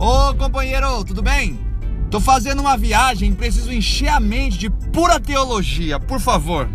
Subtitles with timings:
[0.00, 1.58] Ô companheiro, tudo bem?
[2.08, 6.68] Tô fazendo uma viagem, preciso encher a mente de pura teologia, por favor.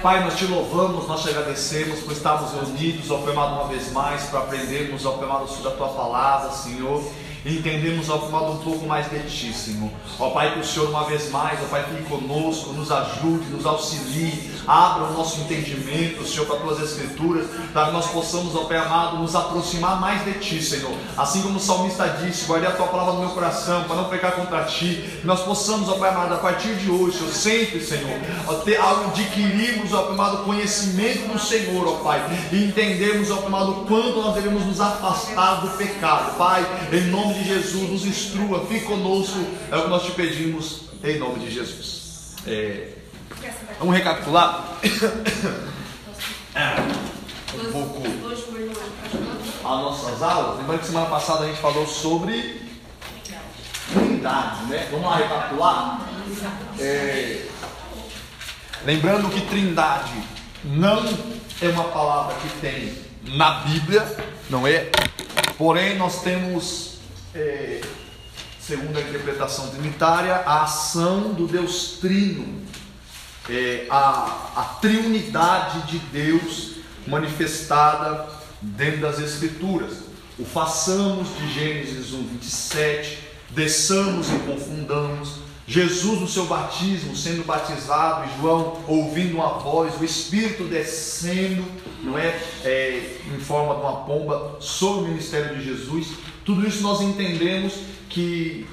[0.00, 4.22] Pai, nós te louvamos, nós te agradecemos por estarmos reunidos, ó Pai uma vez mais,
[4.26, 7.02] para aprendermos, ó Pai sobre a tua palavra, Senhor
[7.44, 9.90] entendemos, ó Pai, um pouco mais de Ti, Senhor.
[10.18, 13.66] Ó Pai, que o Senhor uma vez mais, ó Pai, fique conosco, nos ajude, nos
[13.66, 18.64] auxilie, abra o nosso entendimento, Senhor, para as Tuas Escrituras, para que nós possamos, ó
[18.64, 20.92] Pai amado, nos aproximar mais de Ti, Senhor.
[21.16, 24.32] Assim como o salmista disse, guardei a Tua palavra no meu coração, para não pecar
[24.32, 28.20] contra Ti, que nós possamos, ó Pai amado, a partir de hoje, Senhor, sempre, Senhor,
[28.64, 32.22] ter, adquirirmos, ó Pai amado, conhecimento do Senhor, ó Pai,
[32.52, 37.22] e entendermos, ó Pai amado, quanto nós devemos nos afastar do pecado, Pai, em nome
[37.22, 39.38] nome de Jesus, nos instrua, fique conosco,
[39.70, 42.34] é o que nós te pedimos, em nome de Jesus.
[42.46, 42.88] É,
[43.82, 44.78] vamos recapitular?
[46.54, 46.76] É,
[47.54, 50.58] um pouco as nossas aulas.
[50.58, 52.60] Lembrando que semana passada a gente falou sobre
[53.90, 54.86] trindade, né?
[54.90, 56.08] Vamos lá recapitular?
[56.78, 57.46] É,
[58.84, 60.12] lembrando que trindade
[60.62, 61.02] não
[61.62, 62.98] é uma palavra que tem
[63.34, 64.04] na Bíblia,
[64.50, 64.90] não é?
[65.56, 66.98] Porém, nós temos
[67.34, 67.80] é,
[68.60, 72.60] segundo a interpretação trinitária, a ação do Deus Trino,
[73.48, 76.76] é, a, a triunidade de Deus
[77.06, 78.28] manifestada
[78.60, 79.98] dentro das Escrituras.
[80.38, 83.18] O façamos de Gênesis 1, 27,
[83.50, 85.42] desçamos e confundamos.
[85.66, 91.64] Jesus no seu batismo, sendo batizado, e João ouvindo uma voz, o Espírito descendo,
[92.02, 96.08] não é, é em forma de uma pomba sobre o ministério de Jesus.
[96.44, 97.74] Tudo isso nós entendemos
[98.08, 98.66] que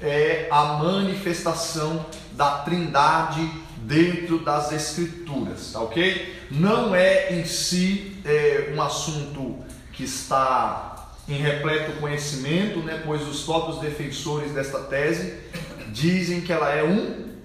[0.00, 3.50] é a manifestação da Trindade
[3.86, 6.34] dentro das Escrituras, tá ok?
[6.50, 13.02] Não é em si é, um assunto que está em repleto conhecimento, né?
[13.04, 15.38] Pois os próprios defensores desta tese
[15.92, 17.36] dizem que ela é um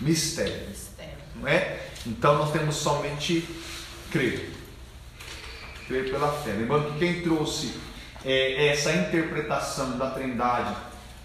[0.00, 0.66] mistério,
[1.36, 1.78] não é?
[2.04, 3.48] Então nós temos somente
[4.10, 4.50] crer,
[5.86, 6.50] crer pela fé.
[6.50, 7.72] Lembrando que quem trouxe
[8.24, 10.76] é, essa interpretação da Trindade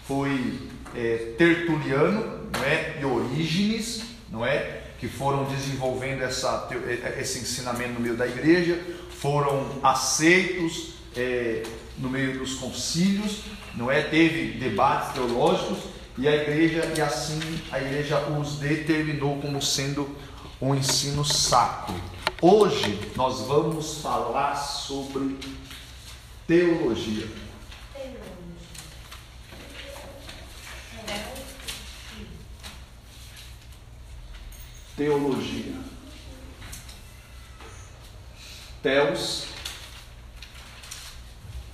[0.06, 0.60] foi
[0.94, 2.98] é, Tertuliano não é?
[3.00, 4.82] e Orígenes, não é?
[4.98, 8.80] que foram desenvolvendo essa, é, esse ensinamento no meio da igreja,
[9.18, 11.62] foram aceitos é,
[11.98, 13.40] no meio dos concílios,
[13.74, 14.02] não é?
[14.02, 15.78] Teve debates teológicos
[16.16, 20.08] e a igreja e assim a igreja os determinou como sendo
[20.60, 21.94] um ensino sacro.
[22.40, 25.36] Hoje nós vamos falar sobre
[26.46, 27.26] Teologia.
[34.96, 35.74] Teologia.
[38.80, 39.46] Teos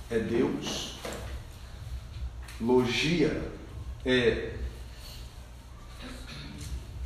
[0.09, 0.97] é Deus.
[2.59, 3.51] Logia
[4.03, 4.57] é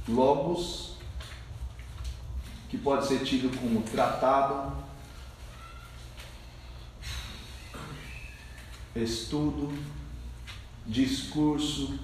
[0.07, 0.95] logos,
[2.69, 4.85] que pode ser tido como tratado,
[8.95, 9.77] estudo,
[10.85, 11.99] discurso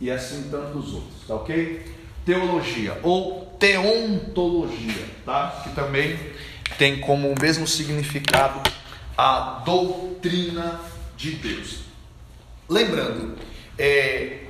[0.00, 1.84] e assim tantos outros, tá ok?
[2.24, 5.62] Teologia ou teontologia, tá?
[5.62, 6.18] Que também
[6.78, 8.60] tem como o mesmo significado
[9.16, 10.80] a doutrina
[11.16, 11.80] de Deus.
[12.68, 13.36] Lembrando,
[13.78, 14.40] é,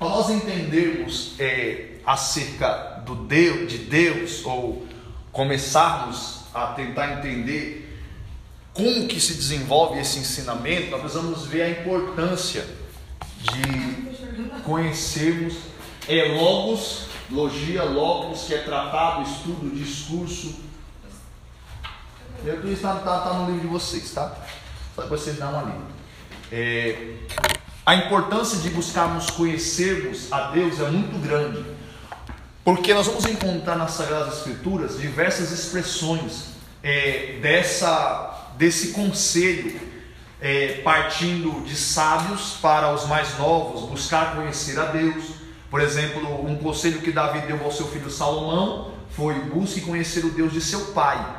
[0.00, 4.86] nós entendermos é, acerca do Deus, de Deus, ou
[5.30, 7.86] começarmos a tentar entender
[8.72, 12.64] como que se desenvolve esse ensinamento, nós precisamos ver a importância
[13.42, 14.09] de
[14.64, 15.54] conhecermos
[16.08, 20.54] é, logos, logia, logos, que é tratado, estudo, discurso.
[22.42, 24.34] Tudo isso está tá, tá no livro de vocês, tá?
[24.94, 25.84] Só para vocês darem uma lida.
[26.50, 27.14] É,
[27.84, 31.64] a importância de buscarmos conhecermos a Deus é muito grande,
[32.64, 36.50] porque nós vamos encontrar nas Sagradas Escrituras diversas expressões
[36.82, 39.80] é, dessa desse conselho,
[40.40, 45.24] é, partindo de sábios para os mais novos, buscar conhecer a Deus.
[45.70, 50.30] Por exemplo, um conselho que Davi deu ao seu filho Salomão foi: busque conhecer o
[50.30, 51.38] Deus de seu pai.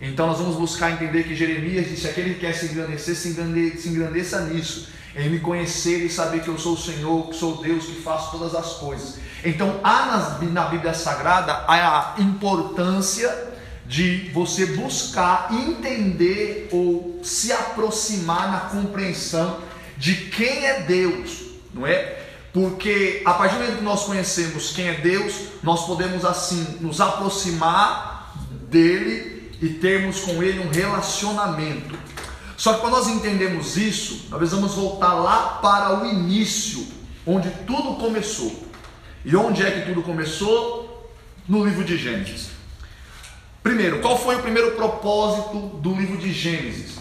[0.00, 3.34] Então nós vamos buscar entender que Jeremias disse: aquele que quer se engrandecer, se,
[3.78, 7.62] se engrandeça nisso, em me conhecer e saber que eu sou o Senhor, que sou
[7.62, 9.18] Deus que faço todas as coisas.
[9.44, 13.49] Então há na Bíblia Sagrada a importância
[13.90, 19.58] de você buscar entender ou se aproximar na compreensão
[19.98, 21.40] de quem é Deus,
[21.74, 22.20] não é?
[22.52, 27.00] Porque a partir do momento que nós conhecemos quem é Deus, nós podemos assim nos
[27.00, 28.32] aproximar
[28.70, 31.98] dele e termos com ele um relacionamento.
[32.56, 36.86] Só que para nós entendermos isso, nós precisamos voltar lá para o início,
[37.26, 38.68] onde tudo começou.
[39.24, 41.10] E onde é que tudo começou?
[41.48, 42.59] No livro de Gênesis.
[43.62, 46.98] Primeiro, qual foi o primeiro propósito do livro de Gênesis?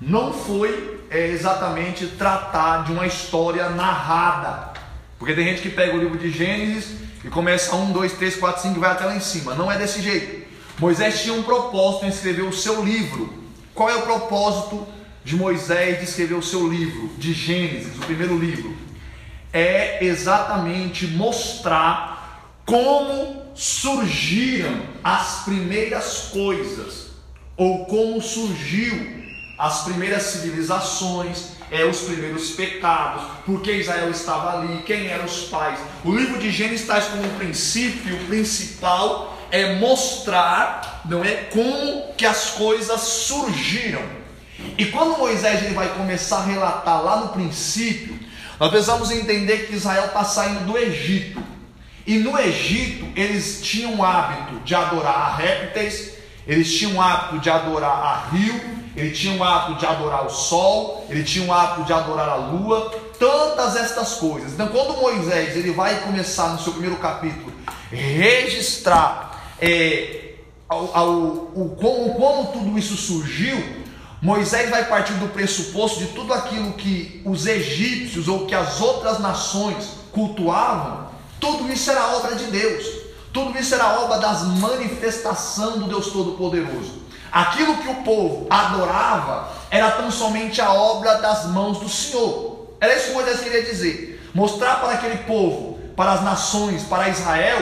[0.00, 4.72] Não foi é, exatamente tratar de uma história narrada.
[5.18, 8.60] Porque tem gente que pega o livro de Gênesis e começa um, dois, três, quatro,
[8.60, 9.54] cinco e vai até lá em cima.
[9.54, 10.42] Não é desse jeito.
[10.78, 13.32] Moisés tinha um propósito em escrever o seu livro.
[13.74, 14.86] Qual é o propósito
[15.24, 18.76] de Moisés de escrever o seu livro, de Gênesis, o primeiro livro,
[19.52, 27.08] é exatamente mostrar como surgiram as primeiras coisas,
[27.56, 29.22] ou como surgiu
[29.58, 35.78] as primeiras civilizações, é, os primeiros pecados, porque Israel estava ali, quem eram os pais.
[36.04, 42.50] O livro de Gênesis traz como princípio principal é mostrar, não é, como que as
[42.50, 44.02] coisas surgiram.
[44.78, 48.18] E quando Moisés ele vai começar a relatar lá no princípio,
[48.58, 51.42] nós precisamos entender que Israel está saindo do Egito.
[52.06, 56.12] E no Egito eles tinham o hábito de adorar a répteis,
[56.46, 58.60] eles tinham o hábito de adorar a rio,
[58.96, 62.34] eles tinham o hábito de adorar o sol, eles tinham o hábito de adorar a
[62.34, 64.52] lua, tantas estas coisas.
[64.52, 67.52] Então, quando Moisés ele vai começar no seu primeiro capítulo
[67.90, 70.34] registrar é,
[70.68, 73.82] ao, ao, o, como, como tudo isso surgiu,
[74.20, 79.18] Moisés vai partir do pressuposto de tudo aquilo que os egípcios ou que as outras
[79.18, 81.08] nações cultuavam,
[81.42, 82.86] tudo isso era obra de Deus,
[83.32, 87.02] tudo isso era obra das manifestações do Deus Todo-Poderoso.
[87.32, 92.68] Aquilo que o povo adorava era tão somente a obra das mãos do Senhor.
[92.80, 97.58] Era isso que Moisés queria dizer: mostrar para aquele povo, para as nações, para Israel,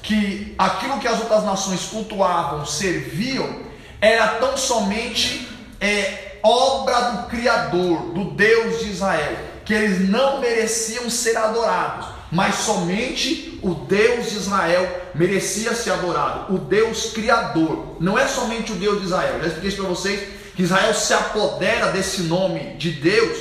[0.00, 3.62] que aquilo que as outras nações cultuavam, serviam,
[4.00, 5.48] era tão somente
[5.80, 12.56] é obra do Criador, do Deus de Israel, que eles não mereciam ser adorados, mas
[12.56, 18.74] somente o Deus de Israel merecia ser adorado, o Deus Criador, não é somente o
[18.74, 19.38] Deus de Israel.
[19.40, 23.38] Já expliquei isso para vocês que Israel se apodera desse nome de Deus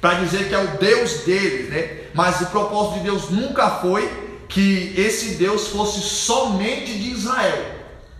[0.00, 2.00] para dizer que é o Deus deles, né?
[2.14, 4.10] Mas o propósito de Deus nunca foi
[4.48, 7.62] que esse Deus fosse somente de Israel.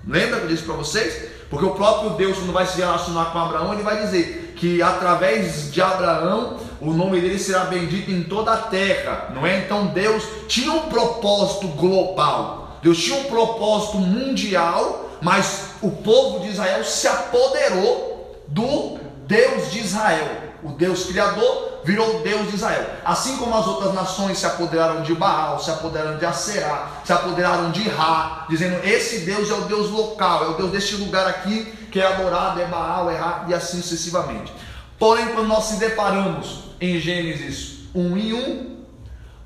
[0.07, 1.31] Lembra que eu disse para vocês?
[1.49, 5.73] Porque o próprio Deus, quando vai se relacionar com Abraão, ele vai dizer que através
[5.73, 9.59] de Abraão o nome dele será bendito em toda a terra, não é?
[9.59, 16.49] Então Deus tinha um propósito global, Deus tinha um propósito mundial, mas o povo de
[16.49, 20.51] Israel se apoderou do Deus de Israel.
[20.63, 22.87] O Deus Criador virou Deus de Israel.
[23.05, 27.71] Assim como as outras nações se apoderaram de Baal, se apoderaram de Aserá, se apoderaram
[27.71, 31.65] de Ra, dizendo: Esse Deus é o Deus local, é o Deus deste lugar aqui
[31.91, 34.53] que é adorado, é Baal, é Ra, e assim sucessivamente.
[34.99, 38.85] Porém, quando nós se deparamos em Gênesis 1 em 1,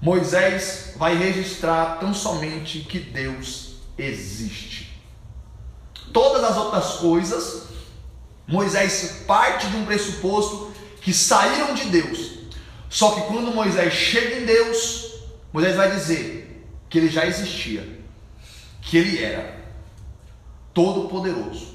[0.01, 5.03] Moisés vai registrar tão somente que Deus existe.
[6.13, 7.69] Todas as outras coisas,
[8.47, 12.31] Moisés parte de um pressuposto que saíram de Deus.
[12.89, 15.15] Só que quando Moisés chega em Deus,
[15.53, 18.00] Moisés vai dizer que ele já existia,
[18.83, 19.64] que ele era
[20.73, 21.75] todo-poderoso,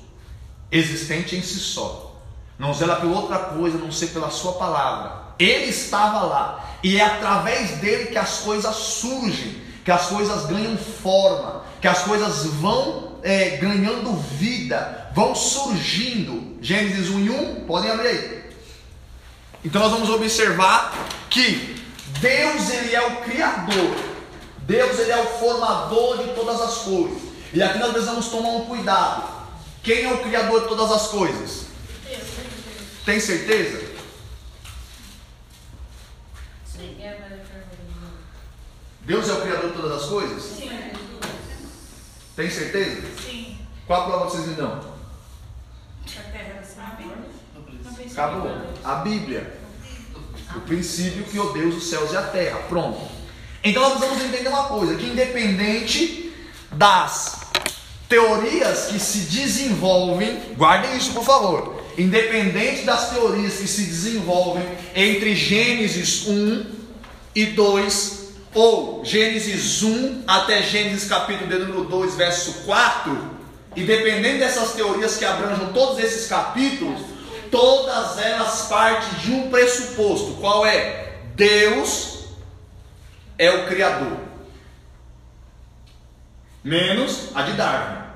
[0.71, 2.21] existente em si só.
[2.57, 5.18] Não zela pela outra coisa, não sei pela sua palavra.
[5.39, 10.77] Ele estava lá e é através dele que as coisas surgem, que as coisas ganham
[10.77, 16.57] forma, que as coisas vão é, ganhando vida, vão surgindo.
[16.61, 18.43] Gênesis 1 e 1, podem abrir aí.
[19.63, 20.93] Então nós vamos observar
[21.29, 21.83] que
[22.19, 23.95] Deus ele é o criador.
[24.59, 27.17] Deus ele é o formador de todas as coisas.
[27.53, 29.23] E aqui nós precisamos tomar um cuidado.
[29.81, 31.65] Quem é o criador de todas as coisas?
[33.05, 33.88] Tem certeza?
[39.09, 40.43] Deus é o criador de todas as coisas?
[40.43, 40.69] Sim.
[42.35, 43.01] Tem certeza?
[43.25, 43.57] Sim.
[43.87, 44.79] Qual a prova vocês me dão?
[46.15, 46.61] A terra
[48.11, 48.55] Acabou.
[48.83, 49.59] A Bíblia.
[50.55, 52.59] O princípio que o Deus os céus e a terra.
[52.69, 53.01] Pronto.
[53.63, 56.31] Então nós precisamos entender uma coisa: que independente
[56.71, 57.47] das
[58.07, 61.83] teorias que se desenvolvem, guardem isso por favor.
[61.97, 64.63] Independente das teorias que se desenvolvem
[64.93, 66.65] entre Gênesis 1
[67.33, 68.18] e 2,
[68.53, 73.29] ou Gênesis 1 até Gênesis capítulo de número 2, verso 4,
[73.75, 77.01] independente dessas teorias que abranjam todos esses capítulos,
[77.51, 81.19] todas elas partem de um pressuposto: qual é?
[81.35, 82.25] Deus
[83.37, 84.17] é o Criador.
[86.63, 88.09] Menos a de Darwin.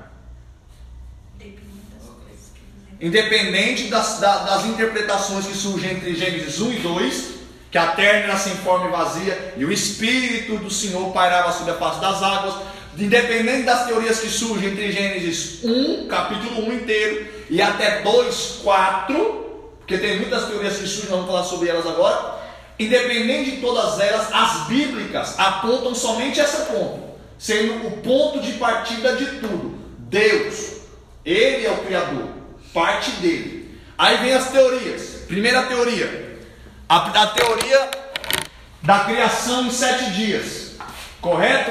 [3.00, 7.33] Independente das, das interpretações que surgem entre Gênesis 1 e 2,
[7.74, 11.72] que a terra era sem forma e vazia, e o Espírito do Senhor pairava sobre
[11.72, 12.54] a face das águas,
[12.96, 19.74] independente das teorias que surgem entre Gênesis 1, capítulo 1 inteiro, e até 2, 4,
[19.80, 22.44] porque tem muitas teorias que surgem, vamos falar sobre elas agora.
[22.78, 27.02] Independente de todas elas, as bíblicas apontam somente esse ponto,
[27.36, 29.76] sendo o ponto de partida de tudo.
[29.98, 30.74] Deus,
[31.24, 32.28] Ele é o Criador,
[32.72, 33.76] parte dele.
[33.98, 35.24] Aí vem as teorias.
[35.26, 36.33] Primeira teoria,
[36.88, 37.90] a, a teoria
[38.82, 40.72] da criação em sete dias,
[41.20, 41.70] correto?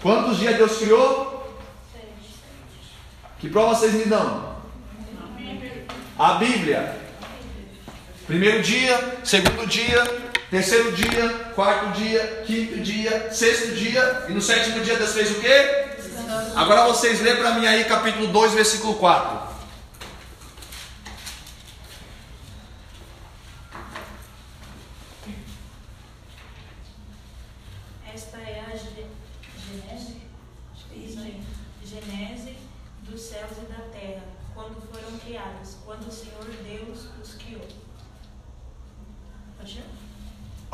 [0.00, 1.58] Quantos dias Deus criou?
[3.38, 4.54] Que prova vocês me dão?
[6.18, 7.00] A Bíblia.
[8.26, 10.02] Primeiro dia, segundo dia,
[10.50, 15.40] terceiro dia, quarto dia, quinto dia, sexto dia, e no sétimo dia Deus fez o
[15.40, 15.84] quê?
[16.54, 19.53] Agora vocês lêem para mim aí capítulo 2, versículo 4.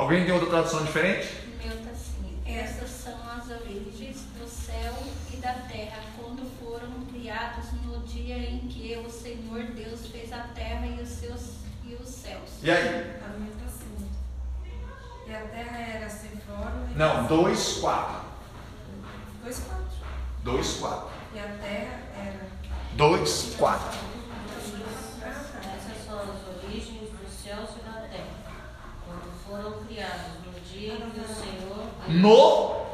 [0.00, 1.28] Alguém tem outra tradução diferente?
[1.44, 4.94] O meu está assim: essas são as origens do céu
[5.32, 10.44] e da terra, quando foram criados no dia em que o Senhor Deus fez a
[10.54, 11.56] terra e os seus
[11.86, 12.50] e os céus.
[12.62, 13.19] E aí?
[15.30, 16.88] E a terra era sem forma.
[16.96, 18.20] Não, 2, 4.
[19.44, 19.84] 2, 4.
[20.42, 21.10] 2, 4.
[21.32, 22.40] E a terra era.
[22.96, 24.10] 2, 4.
[29.50, 31.86] foram criados no dia em que o Senhor.
[32.08, 32.86] No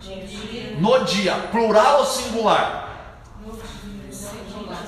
[0.00, 0.76] dia.
[0.78, 1.34] No dia.
[1.50, 3.24] Plural ou singular?
[3.44, 4.12] No dia.
[4.12, 4.84] Singular.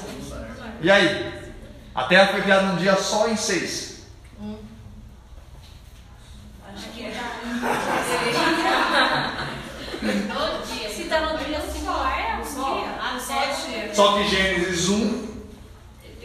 [0.81, 1.53] E aí?
[1.95, 4.07] A terra foi criada num dia só em seis.
[4.41, 4.57] Hum.
[6.73, 7.21] Acho que é.
[10.01, 10.89] no dia.
[10.89, 12.99] Se está no dia singular, é um dia.
[13.01, 13.90] Ah, sete.
[14.01, 15.29] Só que Gênesis 1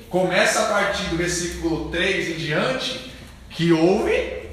[0.10, 3.12] começa a partir do versículo 3 em diante
[3.50, 4.50] que houve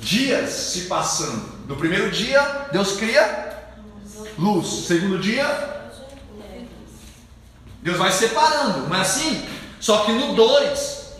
[0.00, 1.66] dias se passando.
[1.68, 3.54] No primeiro dia, Deus cria
[4.38, 4.86] luz.
[4.86, 5.46] Segundo dia,
[7.82, 9.46] Deus vai separando, não é assim?
[9.78, 11.16] Só que no 2,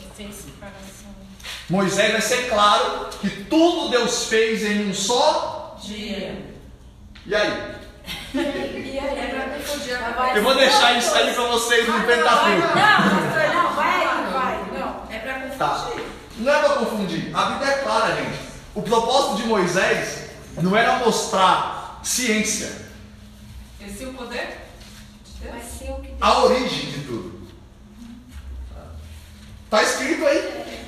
[1.69, 6.57] Moisés vai ser claro que tudo Deus fez em um só dia.
[7.27, 7.86] E aí?
[8.39, 12.61] É Eu vou deixar isso aí para vocês no Pentateuco.
[12.61, 14.65] Não, não, vai, vai.
[14.79, 15.59] Não, é para confundir.
[15.59, 15.91] Tá.
[16.39, 17.37] Não é para confundir.
[17.37, 18.39] A Bíblia é clara, gente.
[18.75, 22.71] O propósito de Moisés não era mostrar ciência.
[23.81, 24.67] Esse é o poder?
[26.21, 27.47] A origem de tudo.
[29.65, 30.86] Está escrito aí.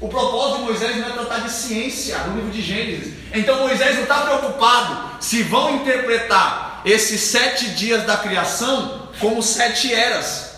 [0.00, 3.14] O propósito de Moisés não é tratar de ciência no livro de Gênesis.
[3.34, 9.92] Então Moisés não está preocupado se vão interpretar esses sete dias da criação como sete
[9.92, 10.50] eras.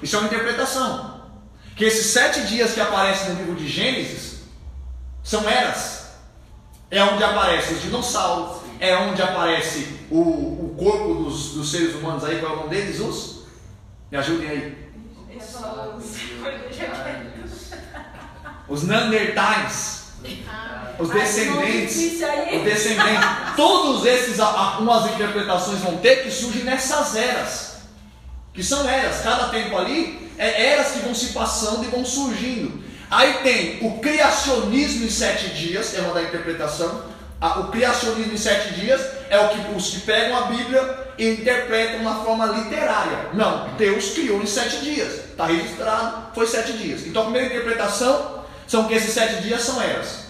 [0.00, 1.18] Isso é uma interpretação
[1.74, 4.40] que esses sete dias que aparecem no livro de Gênesis
[5.22, 6.08] são eras.
[6.90, 12.24] É onde aparecem os dinossauros, é onde aparece o, o corpo dos, dos seres humanos
[12.24, 12.98] aí, qual é o nome deles?
[13.00, 13.42] Os?
[14.10, 14.87] Me ajudem aí.
[18.68, 19.98] Os Neandertais.
[20.98, 21.96] Os descendentes.
[22.56, 23.28] Os descendentes.
[23.56, 24.38] Todos esses,
[24.78, 27.78] umas interpretações vão ter que surgem nessas eras.
[28.52, 29.20] Que são eras.
[29.20, 32.82] Cada tempo ali é eras que vão se passando e vão surgindo.
[33.10, 37.04] Aí tem o criacionismo em sete dias, é uma da interpretação.
[37.40, 42.02] O criacionismo em sete dias é o que os que pegam a Bíblia e interpretam
[42.02, 43.30] na forma literária.
[43.34, 45.30] Não, Deus criou em sete dias.
[45.30, 47.06] Está registrado, foi sete dias.
[47.06, 50.26] Então a primeira interpretação são que esses sete dias são eras.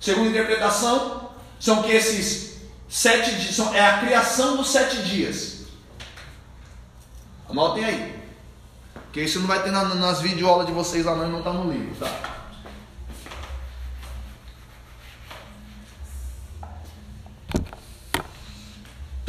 [0.00, 1.30] Segunda interpretação
[1.60, 5.62] são que esses sete dias são, é a criação dos sete dias.
[7.48, 8.22] Anotem aí.
[9.04, 11.70] Porque isso não vai ter na, nas videoaulas de vocês lá, não, não está no
[11.70, 12.41] livro, tá?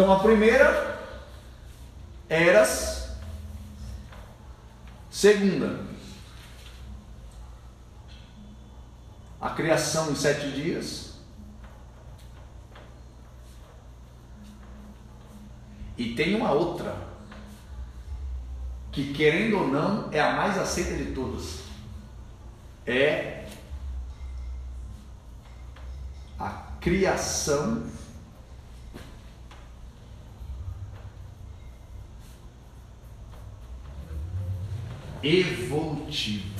[0.04, 1.00] Então a primeira,
[2.28, 3.16] eras.
[5.10, 5.80] Segunda,
[9.40, 11.14] a criação em sete dias.
[15.98, 16.94] E tem uma outra,
[18.92, 21.60] que querendo ou não, é a mais aceita de todas.
[22.86, 23.46] É
[26.38, 26.50] a
[26.82, 27.93] criação
[35.24, 36.54] evolutiva.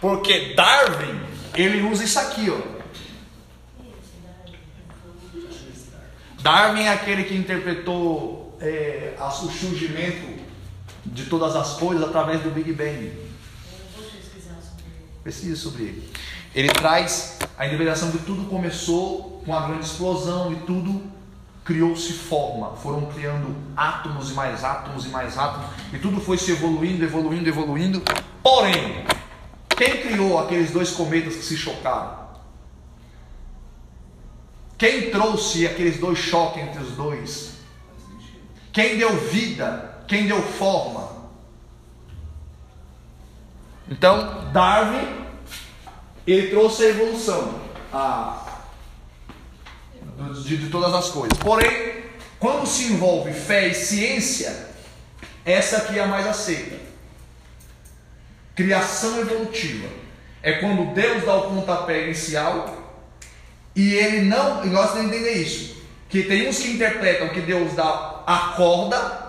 [0.00, 1.20] Porque Darwin,
[1.54, 2.76] ele usa isso aqui, ó.
[6.40, 10.44] Darwin é aquele que interpretou é, o surgimento
[11.04, 13.12] de todas as coisas através do Big Bang.
[15.24, 16.12] Pesquisa sobre ele.
[16.54, 21.15] Ele traz a interpretação de tudo começou com a grande explosão e tudo
[21.66, 22.76] criou-se forma.
[22.76, 27.48] Foram criando átomos e mais átomos e mais átomos e tudo foi se evoluindo, evoluindo,
[27.48, 28.02] evoluindo.
[28.42, 29.04] Porém,
[29.76, 32.24] quem criou aqueles dois cometas que se chocaram?
[34.78, 37.56] Quem trouxe aqueles dois choques entre os dois?
[38.72, 40.04] Quem deu vida?
[40.06, 41.16] Quem deu forma?
[43.90, 45.26] Então, Darwin,
[46.26, 47.60] ele trouxe a evolução
[47.92, 48.55] a,
[50.44, 51.38] de, de todas as coisas.
[51.38, 52.04] Porém,
[52.38, 54.66] quando se envolve fé e ciência,
[55.44, 56.76] essa aqui é a mais aceita.
[58.54, 59.88] Criação evolutiva.
[60.42, 62.86] É quando Deus dá o pontapé inicial
[63.74, 65.76] e ele não, e nós temos que entender isso,
[66.08, 69.26] que tem uns que interpretam que Deus dá a corda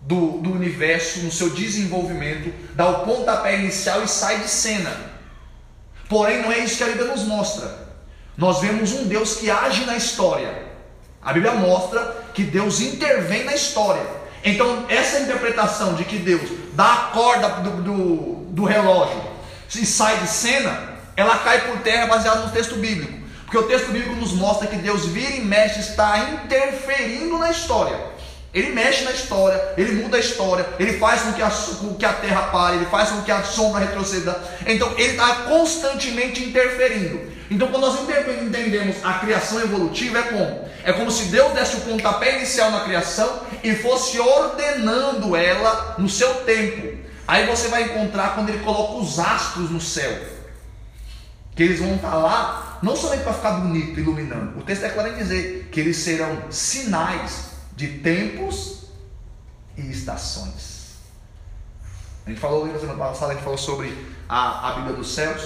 [0.00, 5.12] do, do universo no seu desenvolvimento, dá o pontapé inicial e sai de cena.
[6.08, 7.81] Porém, não é isso que a Bíblia nos mostra.
[8.36, 10.72] Nós vemos um Deus que age na história.
[11.20, 14.02] A Bíblia mostra que Deus intervém na história.
[14.44, 18.16] Então, essa interpretação de que Deus dá a corda do, do,
[18.50, 19.22] do relógio
[19.74, 23.22] e sai de cena, ela cai por terra baseada no texto bíblico.
[23.44, 28.12] Porque o texto bíblico nos mostra que Deus vira e mexe, está interferindo na história.
[28.52, 32.04] Ele mexe na história, ele muda a história, ele faz com que a, com que
[32.04, 34.42] a terra pare, ele faz com que a sombra retroceda.
[34.66, 37.31] Então ele está constantemente interferindo.
[37.52, 40.68] Então, quando nós entendemos a criação evolutiva, é como?
[40.84, 46.08] É como se Deus desse o pontapé inicial na criação e fosse ordenando ela no
[46.08, 46.98] seu tempo.
[47.28, 50.18] Aí você vai encontrar quando ele coloca os astros no céu.
[51.54, 54.58] Que eles vão estar lá, não somente para ficar bonito, iluminando.
[54.58, 58.86] O texto é claro em dizer que eles serão sinais de tempos
[59.76, 60.94] e estações.
[62.24, 63.94] A gente falou na semana a gente falou sobre
[64.26, 65.42] a, a Bíblia dos céus,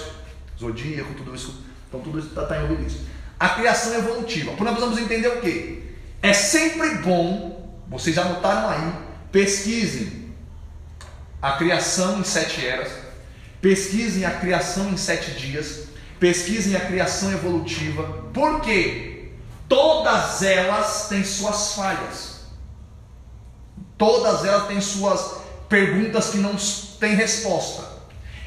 [0.57, 1.66] zodíaco, tudo isso.
[1.89, 3.07] Então tudo isso está tá envolvido nisso.
[3.39, 4.51] A criação evolutiva.
[4.51, 5.95] Porque nós precisamos entender o que?
[6.23, 8.93] É sempre bom, vocês já notaram aí,
[9.31, 10.35] pesquisem
[11.41, 12.91] a criação em sete eras,
[13.61, 15.87] pesquisem a criação em sete dias,
[16.19, 19.33] Pesquisem a criação evolutiva, porque
[19.69, 22.37] todas elas têm suas falhas.
[23.99, 26.57] Todas elas têm suas perguntas que não
[26.99, 27.85] têm resposta.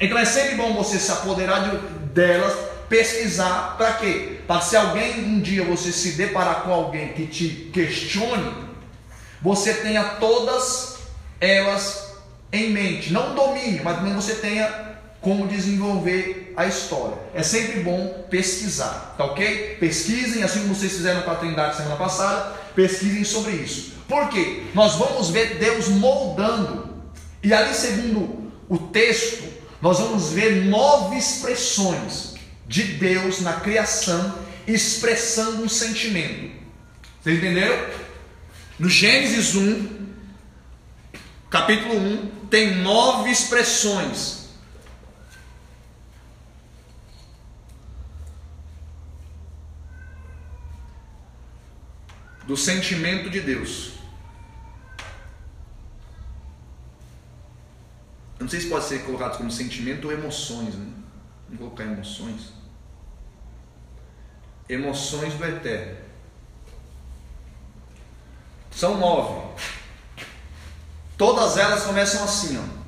[0.00, 1.76] Então é sempre bom você se apoderar de,
[2.12, 2.52] delas,
[2.90, 4.40] pesquisar, para quê?
[4.48, 8.52] Para se alguém um dia você se deparar com alguém que te questione,
[9.40, 10.96] você tenha todas
[11.40, 12.16] elas
[12.52, 17.16] em mente, não domínio, mas também você tenha como desenvolver a história.
[17.32, 19.76] É sempre bom pesquisar, tá ok?
[19.78, 23.92] Pesquisem, assim como vocês fizeram com a Trindade semana passada, pesquisem sobre isso.
[24.08, 24.64] Por quê?
[24.74, 26.90] Nós vamos ver Deus moldando,
[27.40, 29.44] e ali, segundo o texto,
[29.80, 32.29] nós vamos ver nove expressões
[32.70, 36.56] de Deus na criação, expressando um sentimento.
[37.20, 37.74] Vocês entenderam?
[38.78, 40.06] No Gênesis 1,
[41.50, 44.50] capítulo 1, tem nove expressões
[52.46, 53.94] do sentimento de Deus.
[58.38, 60.86] Eu não sei se pode ser colocado como sentimento ou emoções, né?
[61.48, 62.59] Vamos colocar emoções.
[64.70, 65.98] Emoções do Eterno.
[68.70, 69.64] São nove.
[71.18, 72.80] Todas elas começam assim, ó.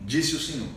[0.00, 0.68] Disse o Senhor.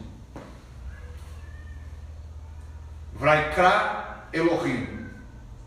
[3.14, 5.08] Vaikra Elohim,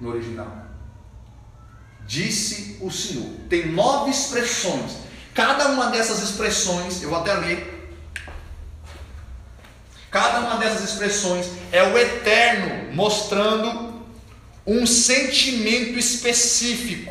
[0.01, 0.67] no original.
[2.05, 3.31] Disse o Senhor.
[3.49, 4.97] Tem nove expressões.
[5.33, 7.72] Cada uma dessas expressões, eu vou até ler.
[10.13, 13.95] Cada uma dessas expressões é o eterno mostrando
[14.67, 17.11] um sentimento específico,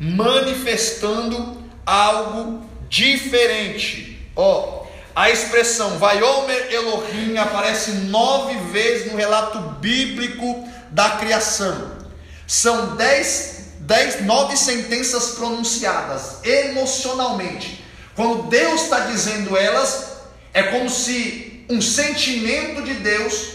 [0.00, 4.26] manifestando algo diferente.
[4.34, 11.98] Ó, a expressão Vaiomer Elohim aparece nove vezes no relato bíblico da criação.
[12.46, 17.84] São dez, dez, nove sentenças pronunciadas emocionalmente.
[18.16, 20.12] Quando Deus está dizendo elas,
[20.54, 23.54] é como se um sentimento de Deus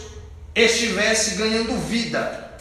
[0.55, 2.51] estivesse ganhando vida.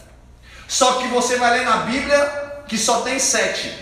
[0.67, 3.73] Só que você vai ler na Bíblia que só tem sete.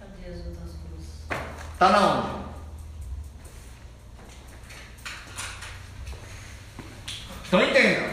[0.00, 1.40] Cadê as outras coisas?
[1.78, 2.32] Tá na onde?
[7.48, 8.12] Então entenda.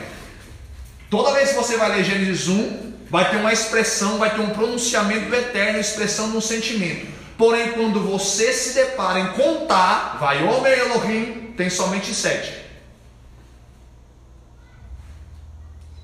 [1.10, 4.49] Toda vez que você vai ler Gênesis 1, vai ter uma expressão, vai ter um
[4.49, 7.18] pronunciamento do eterno, expressão de um sentimento.
[7.39, 12.65] Porém, quando você se depara em contar, vai Homer Elohim, tem somente sete.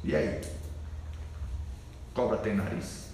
[0.02, 0.40] E aí?
[2.14, 3.08] Cobra tem nariz?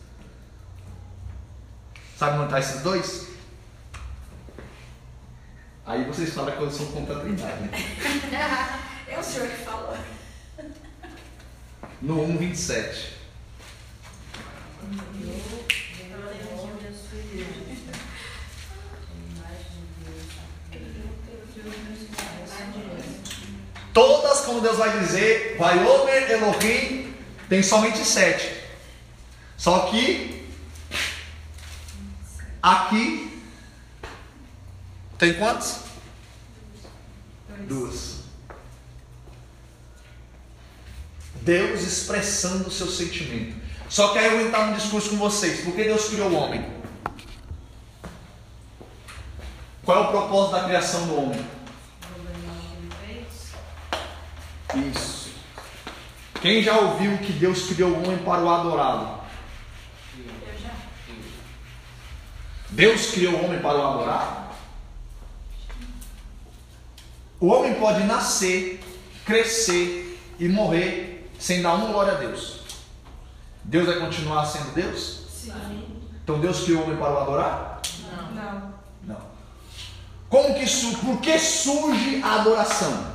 [2.16, 3.28] Sabe onde está esses dois?
[5.84, 7.62] Aí vocês falam que eu sou contra a trindade.
[7.64, 7.72] Né?
[9.08, 9.98] É o senhor que falou.
[12.02, 13.22] No 1,27.
[23.94, 27.14] Todas, como Deus vai dizer, vai Omer Elohim,
[27.50, 28.50] tem somente sete.
[29.58, 30.48] Só que
[32.62, 33.44] aqui
[35.18, 35.80] tem quantos?
[37.68, 38.22] Duas.
[41.42, 43.56] Deus expressando o seu sentimento.
[43.90, 45.62] Só que aí eu vou entrar num discurso com vocês.
[45.62, 46.66] Por que Deus criou o homem?
[49.84, 51.46] Qual é o propósito da criação do homem?
[54.76, 55.32] Isso.
[56.42, 59.22] Quem já ouviu que Deus criou o homem para o adorá-lo?
[62.70, 64.52] Deus criou o homem para o adorar?
[67.40, 68.80] O homem pode nascer,
[69.26, 72.62] crescer e morrer sem dar uma glória a Deus.
[73.64, 75.26] Deus vai continuar sendo Deus?
[75.30, 75.52] Sim.
[76.24, 77.82] Então Deus criou o homem para o adorar?
[78.34, 78.74] Não.
[79.04, 79.22] Não.
[80.30, 80.66] Como que
[80.98, 83.11] por que surge a adoração?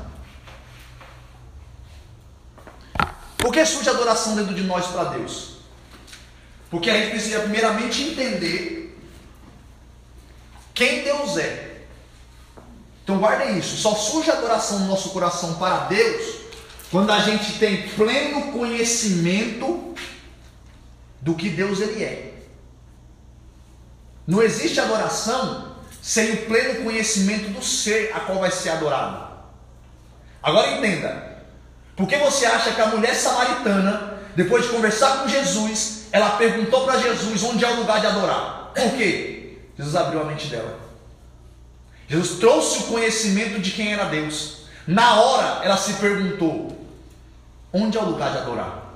[3.46, 5.58] Por que surge a adoração dentro de nós para Deus?
[6.68, 8.98] Porque a gente precisa primeiramente entender
[10.74, 11.82] quem Deus é.
[13.04, 13.76] Então guardem isso.
[13.76, 16.38] Só surge a adoração no nosso coração para Deus
[16.90, 19.94] quando a gente tem pleno conhecimento
[21.20, 22.34] do que Deus ele é.
[24.26, 29.24] Não existe adoração sem o pleno conhecimento do ser a qual vai ser adorado.
[30.42, 31.25] Agora entenda.
[31.96, 36.84] Por que você acha que a mulher samaritana, depois de conversar com Jesus, ela perguntou
[36.84, 38.72] para Jesus onde é o lugar de adorar?
[38.74, 39.56] Por quê?
[39.76, 40.78] Jesus abriu a mente dela.
[42.06, 44.66] Jesus trouxe o conhecimento de quem era Deus.
[44.86, 46.76] Na hora, ela se perguntou:
[47.72, 48.86] onde é o lugar de adorar?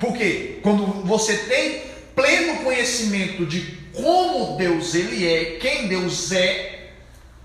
[0.00, 1.82] Porque quando você tem
[2.14, 6.92] pleno conhecimento de como Deus ele é, quem Deus é,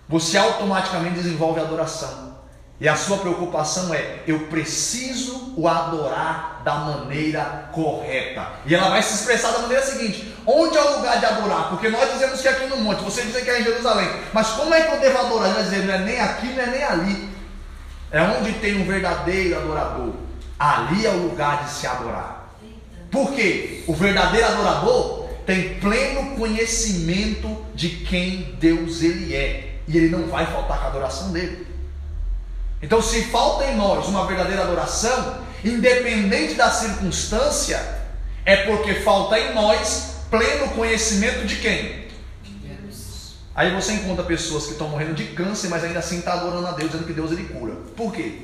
[0.08, 2.27] você automaticamente desenvolve adoração.
[2.80, 8.52] E a sua preocupação é: eu preciso o adorar da maneira correta.
[8.66, 11.70] E ela vai se expressar da maneira seguinte: onde é o lugar de adorar?
[11.70, 14.10] Porque nós dizemos que é aqui no monte, você diz que é em Jerusalém.
[14.32, 15.54] Mas como é que eu devo adorar?
[15.54, 17.30] Vai dizer: não é nem aqui, não é nem ali.
[18.12, 20.13] É onde tem um verdadeiro adorador.
[20.60, 22.56] Ali é o lugar de se adorar.
[23.12, 23.84] Por quê?
[23.88, 29.80] O verdadeiro adorador tem pleno conhecimento de quem Deus ele é.
[29.88, 31.66] E ele não vai faltar com a adoração dele.
[32.82, 37.80] Então, se falta em nós uma verdadeira adoração, independente da circunstância,
[38.46, 42.08] é porque falta em nós pleno conhecimento de quem?
[43.58, 46.72] Aí você encontra pessoas que estão morrendo de câncer, mas ainda assim está adorando a
[46.74, 47.74] Deus, dizendo que Deus ele cura.
[47.96, 48.42] Por quê?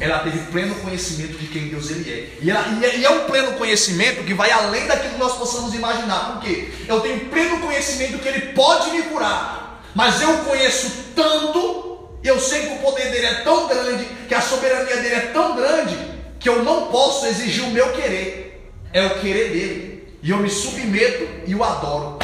[0.00, 2.38] Ela teve pleno conhecimento de quem Deus ele é.
[2.42, 5.36] E, ela, e, é, e é um pleno conhecimento que vai além daquilo que nós
[5.36, 6.32] possamos imaginar.
[6.32, 6.72] Por quê?
[6.88, 9.80] Eu tenho pleno conhecimento que ele pode me curar.
[9.94, 11.91] Mas eu conheço tanto,
[12.28, 15.56] eu sei que o poder dele é tão grande, que a soberania dele é tão
[15.56, 15.96] grande,
[16.38, 18.72] que eu não posso exigir o meu querer.
[18.92, 20.18] É o querer dele.
[20.22, 22.18] E eu me submeto e o adoro.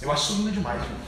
[0.00, 1.00] Eu acho lindo demais, irmão.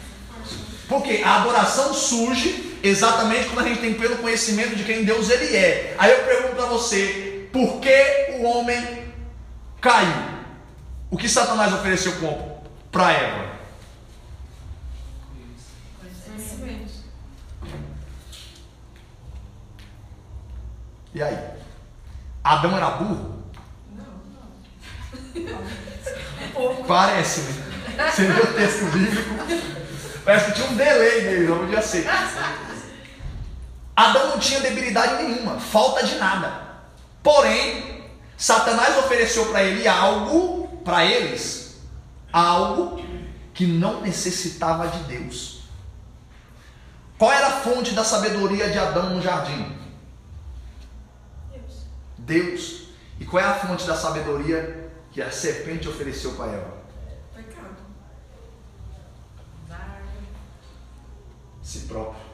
[0.88, 5.56] Porque a adoração surge exatamente quando a gente tem pleno conhecimento de quem Deus ele
[5.56, 5.94] é.
[5.98, 9.04] Aí eu pergunto para você, por que o homem
[9.80, 10.34] caiu?
[11.10, 12.12] O que Satanás ofereceu
[12.90, 13.54] para Eva?
[16.00, 16.92] Conhecimento.
[21.14, 21.38] E aí?
[22.42, 23.44] Adão era burro?
[26.86, 27.64] Parece-me.
[27.96, 29.34] Você lê o texto bíblico,
[30.24, 32.06] parece que tinha um delay nele, não podia ser.
[33.94, 36.62] Adão não tinha debilidade nenhuma, falta de nada.
[37.22, 38.04] Porém,
[38.36, 41.80] Satanás ofereceu para ele algo, para eles,
[42.32, 43.00] algo
[43.54, 45.62] que não necessitava de Deus.
[47.16, 49.73] Qual era a fonte da sabedoria de Adão no jardim?
[52.24, 52.88] Deus.
[53.20, 56.74] E qual é a fonte da sabedoria que a serpente ofereceu para Eva?
[57.34, 57.76] Pecado.
[61.62, 62.24] Si próprio.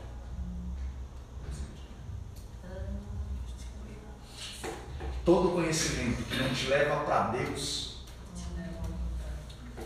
[5.25, 7.91] Todo conhecimento que não te leva para Deus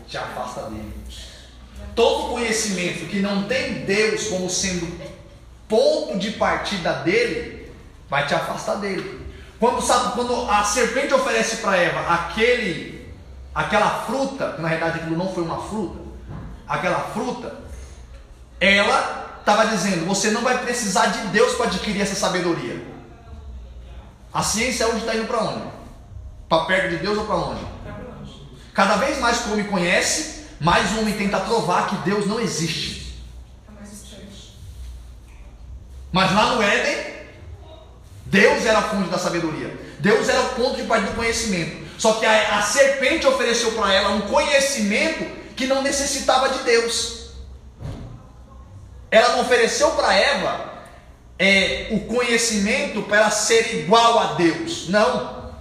[0.07, 0.93] te afasta dele.
[1.93, 4.87] Todo conhecimento que não tem Deus como sendo
[5.67, 7.71] ponto de partida dele,
[8.09, 9.24] vai te afastar dele.
[9.59, 13.13] Quando, sabe, quando a serpente oferece para Eva aquele,
[13.53, 15.99] aquela fruta, que na realidade aquilo não foi uma fruta,
[16.67, 17.55] aquela fruta,
[18.59, 22.83] ela estava dizendo: você não vai precisar de Deus para adquirir essa sabedoria.
[24.33, 25.67] A ciência hoje está indo para onde?
[26.49, 27.65] Para perto de Deus ou para longe?
[28.73, 32.41] Cada vez mais que o homem conhece, mais o homem tenta provar que Deus não
[32.41, 33.23] existe.
[36.11, 37.14] Mas lá no Éden,
[38.35, 39.73] Deus era a fonte da sabedoria.
[39.99, 41.85] Deus era o ponto de partida do conhecimento.
[41.97, 45.23] Só que a, a serpente ofereceu para ela um conhecimento
[45.55, 47.29] que não necessitava de Deus.
[49.09, 50.73] Ela não ofereceu para Eva
[51.39, 54.89] é, o conhecimento para ser igual a Deus.
[54.89, 55.53] Não.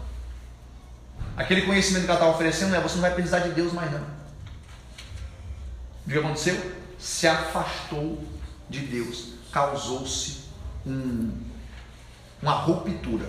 [1.37, 4.05] Aquele conhecimento que ela estava oferecendo é: você não vai precisar de Deus mais não.
[6.07, 6.61] O que aconteceu?
[6.99, 8.23] Se afastou
[8.69, 9.35] de Deus.
[9.53, 10.45] Causou-se
[10.85, 11.44] um,
[12.45, 13.27] uma ruptura.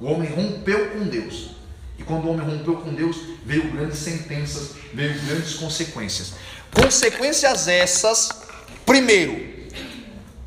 [0.00, 1.50] O homem rompeu com Deus.
[1.98, 6.32] E quando o homem rompeu com Deus, veio grandes sentenças, veio grandes consequências.
[6.74, 8.30] Consequências essas,
[8.86, 9.54] primeiro,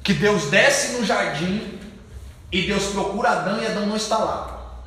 [0.04, 1.80] que Deus desce no jardim
[2.52, 4.82] e Deus procura Adão e Adão não está lá.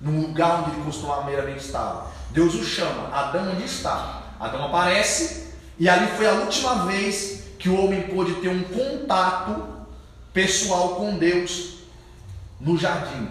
[0.00, 2.12] No lugar onde ele costumeiramente estava.
[2.30, 4.22] Deus o chama, Adão onde está?
[4.38, 9.77] Adão aparece e ali foi a última vez que o homem pôde ter um contato
[10.32, 11.78] pessoal com Deus
[12.60, 13.28] no jardim.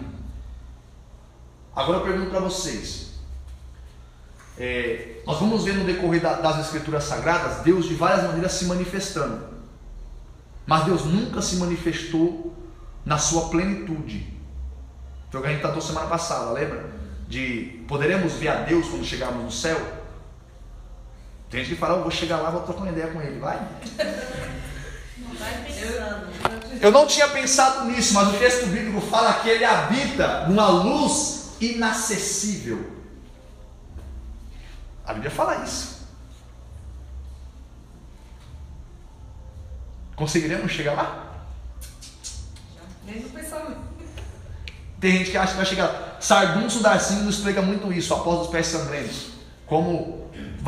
[1.74, 3.08] Agora eu pergunto para vocês.
[4.58, 9.46] É, nós vamos ver no decorrer das Escrituras Sagradas Deus de várias maneiras se manifestando.
[10.66, 12.54] Mas Deus nunca se manifestou
[13.04, 14.36] na sua plenitude.
[15.30, 16.90] Foi o que a gente tratou semana passada, lembra?
[17.28, 19.80] De poderemos ver a Deus quando chegarmos no céu?
[21.48, 23.66] Tem gente que fala, eu vou chegar lá, vou trocar uma ideia com ele, vai?
[26.80, 31.50] Eu não tinha pensado nisso, mas o texto bíblico fala que ele habita numa luz
[31.60, 32.92] inacessível.
[35.04, 36.06] A Bíblia fala isso.
[40.14, 41.28] Conseguiremos chegar lá?
[45.00, 46.18] Tem gente que acha que vai chegar.
[46.20, 49.28] Sardunço Darcinho nos explica muito isso, após os pés sangrentos.
[49.64, 50.17] Como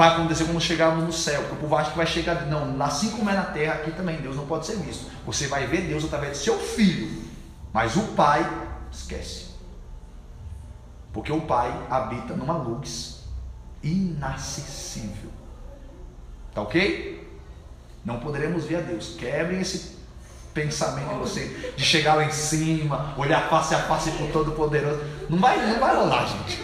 [0.00, 1.42] vai acontecer quando chegarmos no céu.
[1.42, 2.46] Porque o povo acha que vai chegar.
[2.46, 5.10] Não, assim como é na terra, aqui também Deus não pode ser visto.
[5.26, 7.22] Você vai ver Deus através do seu filho.
[7.72, 8.48] Mas o Pai,
[8.90, 9.50] esquece.
[11.12, 13.24] Porque o Pai habita numa luz
[13.82, 15.30] inacessível.
[16.54, 17.28] Tá ok?
[18.02, 19.16] Não poderemos ver a Deus.
[19.18, 19.98] Quebrem esse
[20.54, 25.00] pensamento em você de chegar lá em cima, olhar face a face por todo poderoso.
[25.28, 26.58] Não vai, não vai rolar, gente.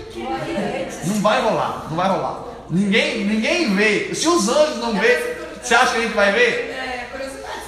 [1.06, 2.55] Não vai rolar, não vai rolar.
[2.70, 4.14] Ninguém, ninguém vê.
[4.14, 6.74] Se os anjos não vê, você acha que a gente vai ver?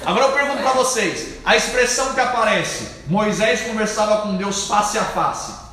[0.05, 5.03] Agora eu pergunto para vocês, a expressão que aparece, Moisés conversava com Deus face a
[5.03, 5.69] face.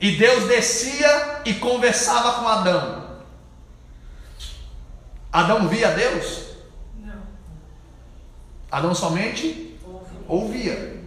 [0.00, 3.20] E Deus descia e conversava com Adão.
[5.30, 6.54] Adão via Deus?
[6.98, 7.22] Não.
[8.70, 9.78] Adão somente
[10.26, 10.99] ouvia.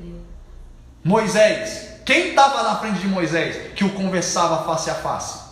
[1.04, 5.44] Moisés, quem estava na frente de Moisés que o conversava face a face?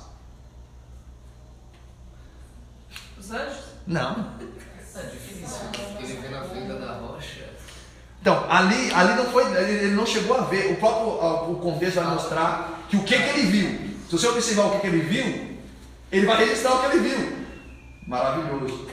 [3.19, 3.65] Os anjos?
[3.85, 4.33] Não.
[4.95, 5.57] É difícil.
[5.99, 7.49] Ele vê na frente da rocha.
[8.21, 10.71] Então, ali, ali não foi, ele não chegou a ver.
[10.71, 13.91] O próprio o contexto vai mostrar que o que, que ele viu.
[14.05, 15.57] Se você observar o que, que ele viu,
[16.11, 17.47] ele vai registrar o que ele viu.
[18.07, 18.87] Maravilhoso.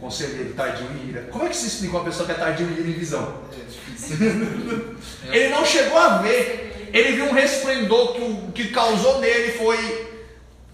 [0.00, 1.22] Conselheiro, tardio e ira.
[1.30, 3.34] Como é que se explica uma pessoa que é tardio e ira em visão?
[3.52, 5.34] É.
[5.36, 6.88] Ele não chegou a ver.
[6.92, 10.08] Ele viu um resplendor que o que causou nele foi.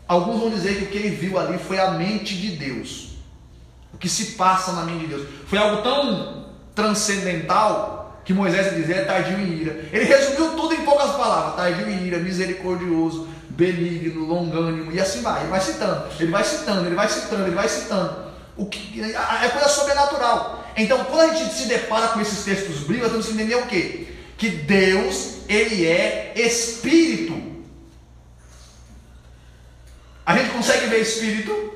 [0.07, 3.17] Alguns vão dizer que o que ele viu ali foi a mente de Deus.
[3.93, 5.29] O que se passa na mente de Deus.
[5.47, 9.85] Foi algo tão transcendental que Moisés dizia é tardio em ira.
[9.93, 15.43] Ele resumiu tudo em poucas palavras: tardio em ira, misericordioso, benigno, longânimo, e assim vai.
[15.43, 18.24] Ele vai citando, ele vai citando, ele vai citando, ele vai citando.
[18.57, 20.65] O que, é coisa sobrenatural.
[20.77, 24.07] Então, quando a gente se depara com esses textos bíblicos, temos que entender o quê?
[24.37, 27.43] Que Deus, Ele é Espírito.
[30.27, 31.75] A gente consegue ver Espírito?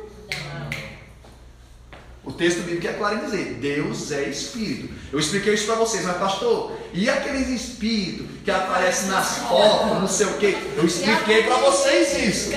[2.28, 4.92] O texto bíblico é claro em dizer: Deus é espírito.
[5.10, 10.06] Eu expliquei isso para vocês, mas pastor, e aqueles espíritos que aparecem nas fotos, não
[10.06, 10.54] sei o que?
[10.76, 12.50] Eu expliquei para vocês isso.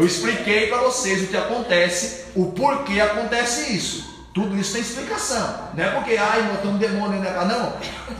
[0.00, 4.24] Eu expliquei para vocês o que acontece, o porquê acontece isso.
[4.32, 5.72] Tudo isso tem explicação.
[5.74, 7.58] Não é porque, ai, irmão, tem um demônio na casa.
[7.58, 7.76] Não.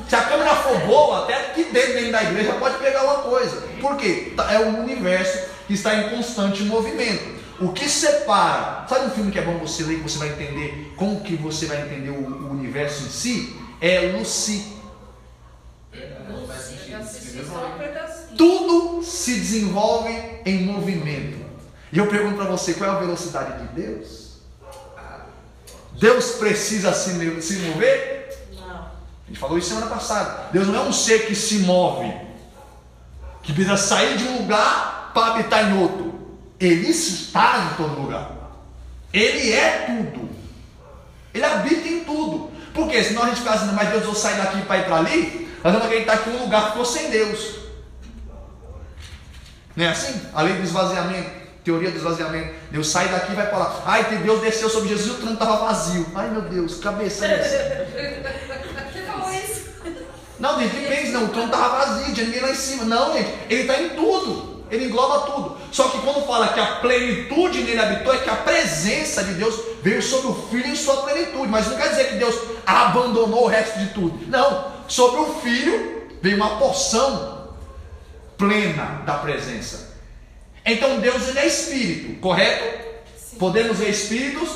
[0.06, 3.62] Se a câmera for boa, até aqui dentro, dentro da igreja pode pegar uma coisa.
[3.80, 4.34] Por quê?
[4.50, 7.40] É um universo que está em constante movimento.
[7.58, 10.92] O que separa, sabe um filme que é bom você ler, que você vai entender
[10.96, 13.56] como que você vai entender o, o universo em si?
[13.80, 14.76] É Lucy.
[18.36, 20.10] Tudo se desenvolve
[20.44, 21.49] em movimento.
[21.92, 24.30] E eu pergunto para você, qual é a velocidade de Deus?
[25.92, 28.48] Deus precisa se, se mover?
[28.54, 28.66] Não.
[28.66, 30.48] A gente falou isso semana passada.
[30.52, 32.14] Deus não é um ser que se move,
[33.42, 36.38] que precisa sair de um lugar para habitar em outro.
[36.58, 38.30] Ele está em todo lugar.
[39.12, 40.30] Ele é tudo.
[41.34, 42.50] Ele habita em tudo.
[42.72, 45.48] Porque senão a gente fica assim, mas Deus, eu sair daqui para ir para ali,
[45.62, 47.56] nós vamos acreditar que um lugar ficou sem Deus.
[49.74, 50.20] Não é assim?
[50.32, 52.54] A lei do esvaziamento, teoria do esvaziamento.
[52.70, 53.82] Deus sai daqui e vai lá.
[53.86, 56.06] Ai, Deus desceu sobre Jesus e o trono estava vazio.
[56.14, 58.92] Ai, meu Deus, cabeça é essa?
[58.92, 59.70] Você falou isso?
[60.38, 62.84] Não, gente, pensa, não, o trono estava vazio, tinha ninguém lá em cima.
[62.84, 65.56] Não, gente, ele está em tudo ele engloba tudo.
[65.72, 69.54] Só que quando fala que a plenitude nele habitou, é que a presença de Deus
[69.82, 71.48] veio sobre o Filho em sua plenitude.
[71.48, 74.18] Mas não quer dizer que Deus abandonou o resto de tudo.
[74.28, 74.70] Não.
[74.86, 77.48] Sobre o Filho veio uma porção
[78.38, 79.89] plena da presença.
[80.64, 82.88] Então Deus ele é espírito, correto?
[83.16, 83.36] Sim.
[83.36, 84.50] Podemos ver espíritos?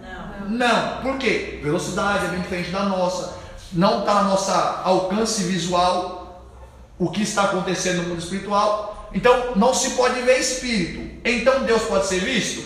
[0.00, 0.50] Não.
[0.50, 1.02] Não.
[1.02, 1.60] Por quê?
[1.62, 3.38] Velocidade é bem diferente da nossa.
[3.72, 6.18] Não está no nosso alcance visual
[6.98, 9.10] o que está acontecendo no mundo espiritual.
[9.12, 11.20] Então não se pode ver espírito.
[11.24, 12.64] Então Deus pode ser visto?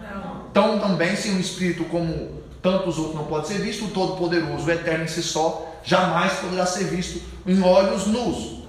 [0.00, 0.46] Não.
[0.50, 4.70] Então também, se um espírito como tantos outros não pode ser visto, o Todo-Poderoso, o
[4.70, 8.59] Eterno em si só, jamais poderá ser visto em olhos nus.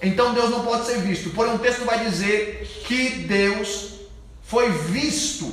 [0.00, 1.30] Então Deus não pode ser visto.
[1.30, 4.00] Porém, o texto vai dizer que Deus
[4.42, 5.52] foi visto.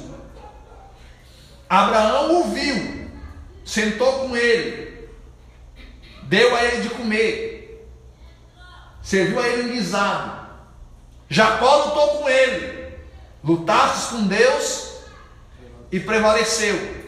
[1.68, 3.10] Abraão o viu,
[3.66, 5.10] sentou com ele,
[6.24, 7.90] deu a ele de comer,
[9.02, 10.46] serviu a ele um guisado.
[11.30, 12.76] Jacó lutou com ele.
[13.44, 14.96] Lutaste com Deus
[15.92, 17.06] e prevaleceu.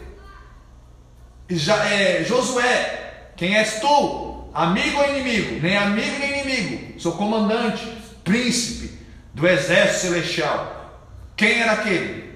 [1.50, 4.27] Já, é, Josué, quem és tu?
[4.52, 5.60] Amigo ou inimigo?
[5.60, 7.00] Nem amigo nem inimigo.
[7.00, 7.84] Sou comandante,
[8.24, 8.98] príncipe
[9.34, 11.00] do exército celestial.
[11.36, 12.28] Quem era aquele?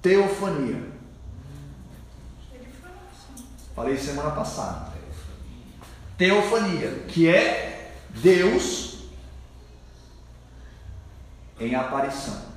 [0.00, 0.92] Teofania.
[3.74, 4.92] Falei semana passada.
[6.18, 9.04] Teofania, que é Deus
[11.58, 12.51] em aparição.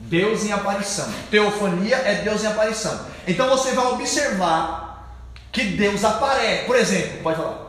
[0.00, 1.12] Deus em aparição.
[1.30, 3.06] Teofania é Deus em aparição.
[3.26, 6.64] Então você vai observar que Deus aparece.
[6.66, 7.66] Por exemplo, pode falar.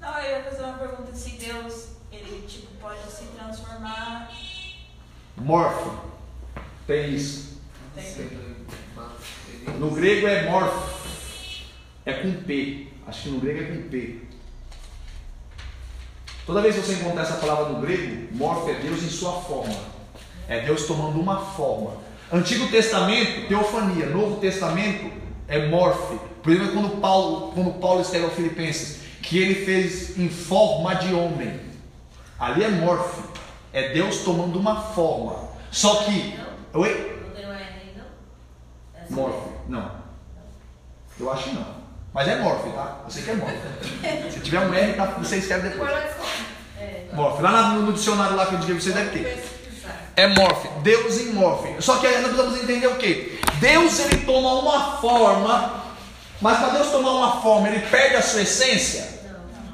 [0.00, 4.30] Não, eu ia fazer uma pergunta se Deus ele tipo pode se transformar.
[5.36, 5.98] Morfo.
[6.86, 7.60] Tem isso.
[9.78, 11.02] No grego é morfo.
[12.04, 12.88] É com P.
[13.06, 14.22] Acho que no grego é com P.
[16.46, 19.74] Toda vez que você encontrar essa palavra no grego, morfo é Deus em sua forma.
[20.48, 21.92] É Deus tomando uma forma.
[22.32, 24.06] Antigo Testamento, teofania.
[24.06, 25.12] Novo Testamento
[25.46, 26.18] é morfe.
[26.42, 31.14] Por exemplo, quando Paulo, quando Paulo escreve aos Filipenses, que ele fez em forma de
[31.14, 31.60] homem.
[32.38, 33.22] Ali é morfe.
[33.72, 35.48] É Deus tomando uma forma.
[35.70, 36.34] Só que
[36.74, 37.20] Oi?
[37.22, 39.16] Não tem o R aí, não?
[39.16, 39.50] Morphe.
[39.68, 39.90] Não.
[41.20, 41.66] Eu acho que não.
[42.14, 43.00] Mas é Morphe, tá?
[43.04, 43.56] Eu sei que é Morphe.
[44.30, 45.90] Se tiver um R, tá, você escreve depois.
[46.78, 47.06] É.
[47.12, 47.42] Morphe.
[47.42, 49.44] Lá no, dicionário lá que eu digo você deve ter.
[50.14, 50.68] É Morphe.
[50.82, 51.74] Deus em Morphe.
[51.80, 53.38] Só que aí nós precisamos entender o quê?
[53.60, 55.84] Deus ele toma uma forma,
[56.40, 59.08] mas para Deus tomar uma forma, ele perde a sua essência?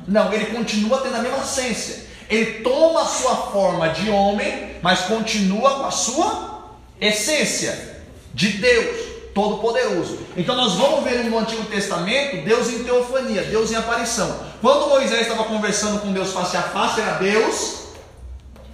[0.07, 2.07] Não, ele continua tendo a mesma essência.
[2.31, 7.97] Ele toma a sua forma de homem, mas continua com a sua essência
[8.33, 10.19] de Deus Todo-Poderoso.
[10.37, 14.37] Então nós vamos ver no Antigo Testamento Deus em teofania, Deus em aparição.
[14.61, 17.79] Quando Moisés estava conversando com Deus face a face, era Deus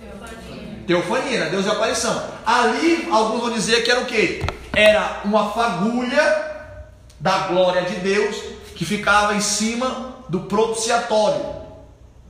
[0.09, 2.23] teofania, teofania era Deus em aparição.
[2.47, 4.43] Ali alguns vão dizer que era o que?
[4.75, 6.55] Era uma fagulha
[7.21, 11.45] da glória de Deus que que ficava em cima do propiciatório.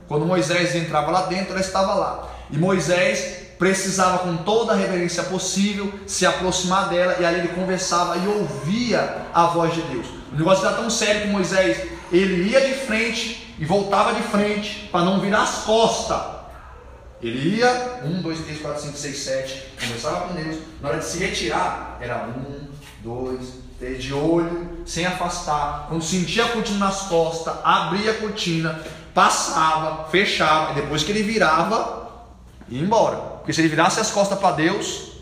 [0.09, 2.27] Quando Moisés entrava lá dentro, ela estava lá.
[2.51, 8.17] E Moisés precisava, com toda a reverência possível, se aproximar dela e ali ele conversava
[8.17, 10.07] e ouvia a voz de Deus.
[10.31, 14.89] O negócio era tão sério que Moisés ele ia de frente e voltava de frente
[14.91, 16.35] para não virar as costas.
[17.21, 20.57] Ele ia, um, dois, três, quatro, cinco, seis, sete, conversava com Deus.
[20.81, 22.67] Na hora de se retirar, era um,
[22.99, 25.85] dois, três, de olho, sem afastar.
[25.87, 28.79] Quando sentia a cortina nas costas, abria a cortina,
[29.13, 32.04] passava, fechava, e depois que ele virava,
[32.69, 33.17] ia embora.
[33.37, 35.13] Porque se ele virasse as costas para Deus,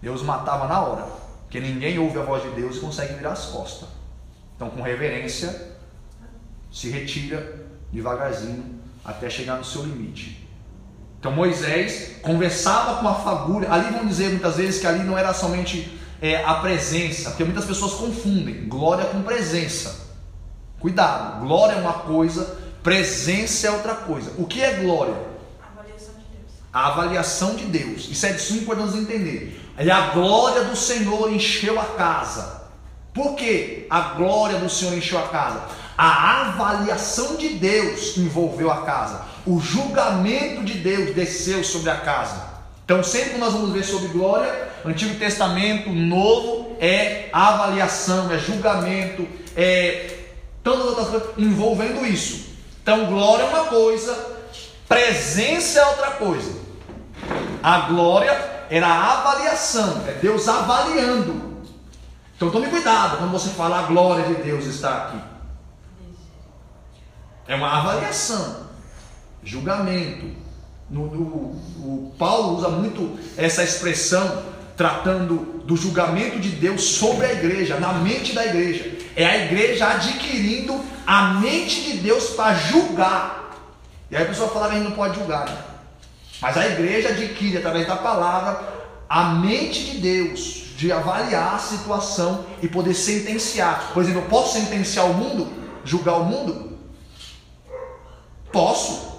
[0.00, 1.06] Deus matava na hora.
[1.44, 3.88] Porque ninguém ouve a voz de Deus e consegue virar as costas.
[4.54, 5.76] Então, com reverência,
[6.72, 10.46] se retira devagarzinho até chegar no seu limite.
[11.18, 13.72] Então Moisés conversava com a fagulha.
[13.72, 17.64] Ali vão dizer muitas vezes que ali não era somente é, a presença, porque muitas
[17.64, 20.06] pessoas confundem glória com presença.
[20.78, 24.32] Cuidado, glória é uma coisa, presença é outra coisa.
[24.38, 25.14] O que é glória?
[25.60, 26.52] A avaliação de Deus.
[26.76, 28.06] A avaliação de Deus.
[28.10, 29.58] Isso é de suma importância entender.
[29.80, 32.64] E a glória do Senhor encheu a casa.
[33.14, 35.62] Por que a glória do Senhor encheu a casa?
[35.96, 39.22] A avaliação de Deus envolveu a casa.
[39.46, 42.44] O julgamento de Deus desceu sobre a casa.
[42.84, 49.26] Então, sempre que nós vamos ver sobre glória, Antigo Testamento, Novo, é avaliação, é julgamento,
[49.56, 50.14] é
[50.62, 52.50] tantas outras coisas envolvendo isso.
[52.82, 54.14] Então, glória é uma coisa,
[54.86, 56.65] presença é outra coisa.
[57.66, 58.30] A glória
[58.70, 61.64] era a avaliação, é Deus avaliando.
[62.36, 65.18] Então tome cuidado quando você fala a glória de Deus está aqui.
[67.48, 68.68] É uma avaliação,
[69.42, 70.26] julgamento.
[70.88, 74.44] No, o Paulo usa muito essa expressão
[74.76, 78.96] tratando do julgamento de Deus sobre a igreja, na mente da igreja.
[79.16, 83.56] É a igreja adquirindo a mente de Deus para julgar.
[84.08, 85.46] E aí a pessoa fala que a gente não pode julgar.
[85.46, 85.75] Né?
[86.40, 88.76] Mas a igreja adquire através da palavra
[89.08, 93.92] a mente de Deus de avaliar a situação e poder sentenciar.
[93.94, 95.50] Por exemplo, eu posso sentenciar o mundo?
[95.84, 96.76] Julgar o mundo?
[98.52, 99.16] Posso.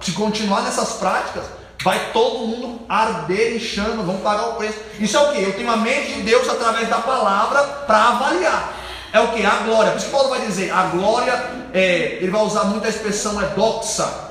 [0.00, 1.44] Se continuar nessas práticas,
[1.82, 4.78] vai todo mundo arder em chama, vão pagar o preço.
[5.00, 5.42] Isso é o que?
[5.42, 8.74] Eu tenho a mente de Deus através da palavra para avaliar.
[9.12, 9.44] É o que?
[9.44, 9.92] A glória.
[9.92, 13.40] Por isso que Paulo vai dizer, a glória, é, ele vai usar muito a expressão
[13.40, 14.27] é doxa,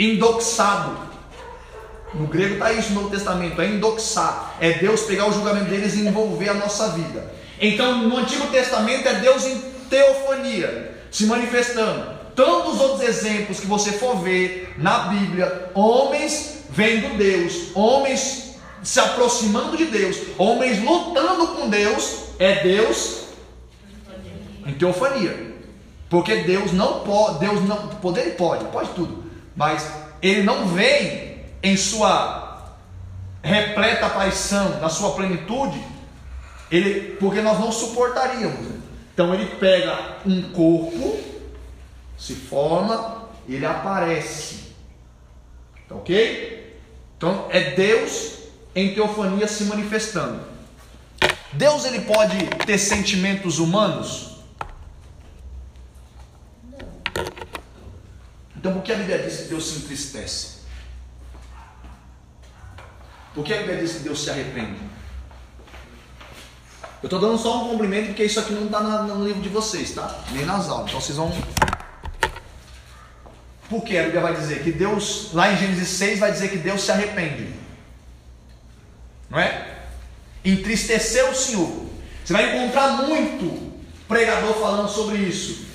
[0.00, 1.10] indoxado.
[2.14, 5.94] No grego está isso no Novo Testamento, é indoxar, é Deus pegar o julgamento deles
[5.94, 7.32] e envolver a nossa vida.
[7.60, 12.18] Então, no Antigo Testamento é Deus em teofonia, se manifestando.
[12.34, 19.76] Tantos outros exemplos que você for ver na Bíblia, homens vendo Deus, homens se aproximando
[19.76, 23.24] de Deus, homens lutando com Deus, é Deus
[24.66, 25.50] em teofania.
[26.08, 29.19] Porque Deus não pode, Deus não, poder ele pode, pode tudo,
[29.60, 29.92] mas
[30.22, 32.72] ele não vem em sua
[33.42, 35.78] repleta paixão, na sua plenitude,
[36.70, 38.80] ele, porque nós não suportaríamos.
[39.12, 41.20] Então ele pega um corpo,
[42.16, 44.72] se forma, ele aparece.
[45.86, 46.80] Tá ok?
[47.18, 48.38] Então é Deus
[48.74, 50.40] em teofania se manifestando.
[51.52, 54.29] Deus ele pode ter sentimentos humanos?
[58.60, 60.58] Então por que a Bíblia diz que Deus se entristece?
[63.34, 64.78] Por que a Bíblia diz que Deus se arrepende?
[67.02, 69.92] Eu estou dando só um cumprimento porque isso aqui não está no livro de vocês,
[69.92, 70.24] tá?
[70.32, 70.90] Nem nas aulas.
[70.90, 71.32] Então vocês vão.
[73.70, 76.58] Por que a Bíblia vai dizer que Deus, lá em Gênesis 6, vai dizer que
[76.58, 77.54] Deus se arrepende?
[79.30, 79.78] Não é?
[80.44, 81.86] Entristeceu o Senhor.
[82.22, 83.72] Você vai encontrar muito
[84.06, 85.69] pregador falando sobre isso.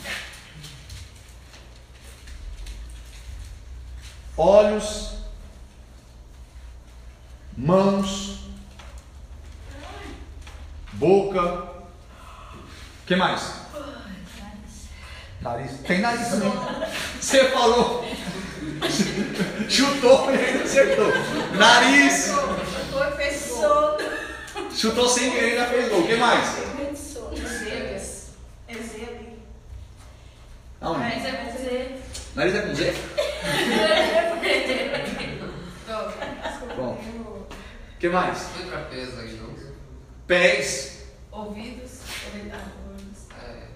[4.38, 5.16] Olhos
[7.56, 8.40] mãos,
[10.94, 11.42] boca.
[11.42, 13.62] O que mais?
[15.40, 15.80] Nariz.
[15.88, 16.52] Tem nariz também.
[17.20, 18.06] Você falou.
[19.70, 21.12] Chutou e ainda acertou.
[21.56, 22.32] Nariz.
[22.92, 23.98] Foi pessoa.
[24.76, 26.02] Chutou sem querer e ainda fez gol.
[26.02, 26.58] O que mais?
[28.68, 29.40] Ezebe.
[30.82, 31.04] Aonde?
[31.04, 32.15] É Z.
[32.36, 32.94] Nariz é com Z?
[36.76, 36.94] Bom.
[36.94, 37.48] O
[37.98, 38.50] que mais?
[40.28, 41.06] Pés.
[41.32, 42.02] Ouvidos.
[42.34, 42.60] ouvidos,
[43.42, 43.68] É.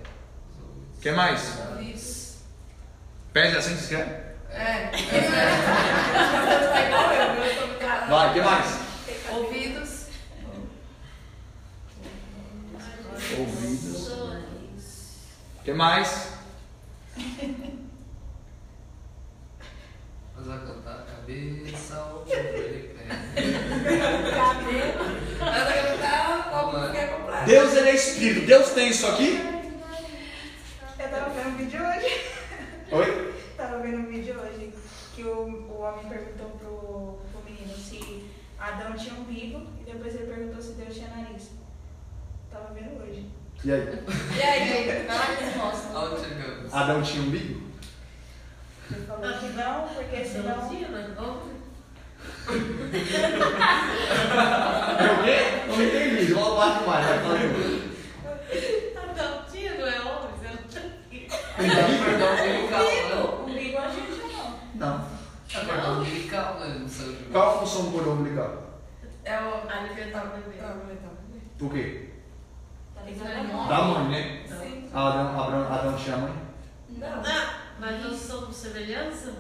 [0.98, 1.58] O que mais?
[1.70, 2.40] Ouvidos.
[3.32, 4.36] Pés é assim que você quer?
[4.50, 4.92] É.
[8.10, 8.66] Vai, o que mais?
[9.32, 10.08] Ouvidos.
[13.38, 14.12] Ouvidos.
[15.64, 16.34] que mais?
[20.46, 22.16] Mas cantar a cabeça
[26.86, 27.46] que quer comprar.
[27.46, 28.48] Deus ele é espírito.
[28.48, 29.38] Deus tem isso aqui?
[30.98, 32.22] Eu tava vendo um vídeo hoje.
[32.92, 33.34] Oi?
[33.58, 34.74] Tava vendo um vídeo hoje
[35.16, 38.26] que o, o homem perguntou pro, pro menino se
[38.58, 41.50] Adão tinha umbigo e depois ele perguntou se Deus tinha nariz.
[42.52, 43.30] Tava vendo hoje.
[43.64, 44.04] E aí?
[44.38, 45.90] E aí, vai lá e resposta.
[46.72, 47.69] Adão tinha umbigo?
[48.92, 50.70] Ele falou que não, porque senão.
[55.00, 55.38] É o quê?
[55.68, 56.34] Não entendi.
[56.34, 57.06] Vamos lá demais.
[57.06, 57.20] Vai.
[59.16, 60.30] Não, tinha, não é homem,
[61.60, 62.98] umbilical, né?
[63.46, 64.60] Umbigo a gente não.
[64.76, 64.96] Não.
[65.54, 66.78] Acordar umbilical, né?
[66.80, 67.28] Não sei.
[67.32, 68.52] Qual a função do cordão umbilical?
[69.24, 70.60] É o alimentar o bebê.
[71.62, 72.10] O quê?
[73.08, 73.68] Isso não é?
[73.68, 74.44] Da mãe, né?
[74.48, 74.90] Sim.
[74.94, 76.34] Adão, Adão, Adão tinha mãe?
[76.90, 77.22] Não.
[77.80, 79.34] Mas nós somos semelhança?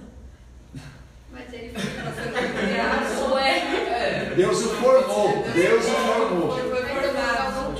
[1.32, 3.32] Mas ele foi.
[3.34, 4.34] Ué.
[4.36, 5.44] Deus o formou.
[5.54, 6.48] Deus o formou.
[6.48, 7.76] Não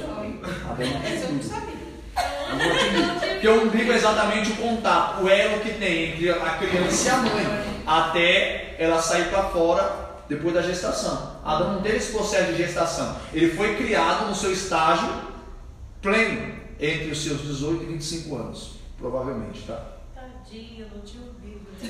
[0.76, 1.76] tinha Isso eu não sabia.
[1.76, 3.30] Dizer.
[3.32, 7.10] Porque o umbigo é exatamente o contato, o elo que tem entre a criança e
[7.10, 11.40] a mãe, até ela sair para fora depois da gestação.
[11.44, 13.16] Adão não teve esse processo de gestação.
[13.34, 15.10] Ele foi criado no seu estágio
[16.02, 19.99] pleno, entre os seus 18 e 25 anos, provavelmente, tá?
[20.50, 21.30] Tadinho, não tinha.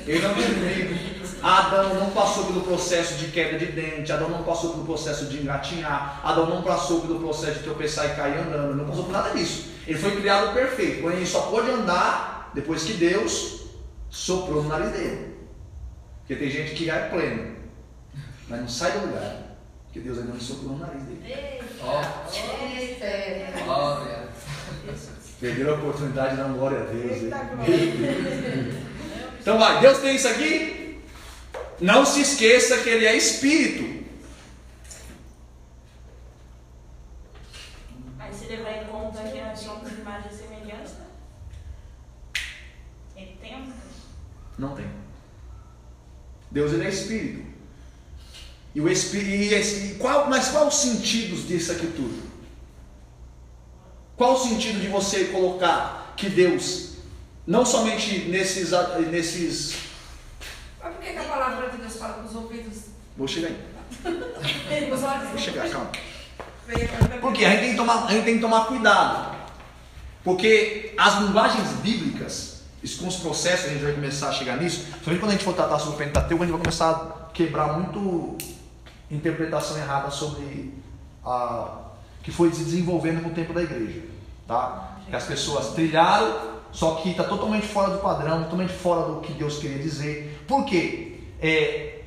[0.06, 1.30] Ele não tinha.
[1.42, 5.38] Adão não passou pelo processo de queda de dente, Adão não passou pelo processo de
[5.38, 9.30] engatinhar, Adão não passou pelo processo de tropeçar e cair andando, não passou por nada
[9.30, 9.70] disso.
[9.86, 13.62] Ele foi criado perfeito, porém ele só pôde andar depois que Deus
[14.10, 15.36] soprou no nariz dele.
[16.20, 17.56] Porque tem gente que já é pleno,
[18.48, 19.56] mas não sai do lugar,
[19.86, 21.64] porque Deus ainda não soprou no nariz dele.
[21.82, 22.02] Ó,
[22.78, 23.64] Eita.
[23.64, 24.29] glória.
[25.40, 27.32] Perderam a oportunidade de dar glória a Deus.
[29.40, 31.00] Então vai, Deus tem isso aqui?
[31.80, 34.04] Não se esqueça que Ele é Espírito.
[38.18, 41.06] Aí se levar em conta que nós somos imagem e semelhança,
[43.16, 43.72] ele tem.
[44.58, 44.86] Não tem.
[46.50, 47.46] Deus ele é Espírito.
[48.74, 49.30] E o Espírito.
[49.30, 52.29] E esse- e qual, mas qual os sentidos disso aqui tudo?
[54.20, 56.90] Qual o sentido de você colocar que Deus,
[57.46, 58.70] não somente nesses,
[59.10, 59.76] nesses.
[60.78, 62.82] Mas por que, que a palavra de Deus fala com os ouvidos?
[63.16, 63.56] Vou chegar aí.
[64.92, 65.90] Os olhos Vou chegar, calma.
[67.22, 69.38] Porque a gente tem que tomar, a gente tem que tomar cuidado.
[70.22, 74.80] Porque as linguagens bíblicas, isso com os processos, a gente vai começar a chegar nisso.
[75.02, 77.72] Principalmente quando a gente for tratar sobre o Pentateuco, a gente vai começar a quebrar
[77.72, 78.36] muito
[79.10, 80.74] interpretação errada sobre
[81.24, 81.89] a
[82.22, 84.02] que foi se desenvolvendo no tempo da igreja,
[84.46, 84.98] tá?
[85.08, 89.32] Que as pessoas trilharam, só que está totalmente fora do padrão, totalmente fora do que
[89.32, 90.44] Deus queria dizer.
[90.46, 91.18] Por quê?
[91.40, 92.02] É,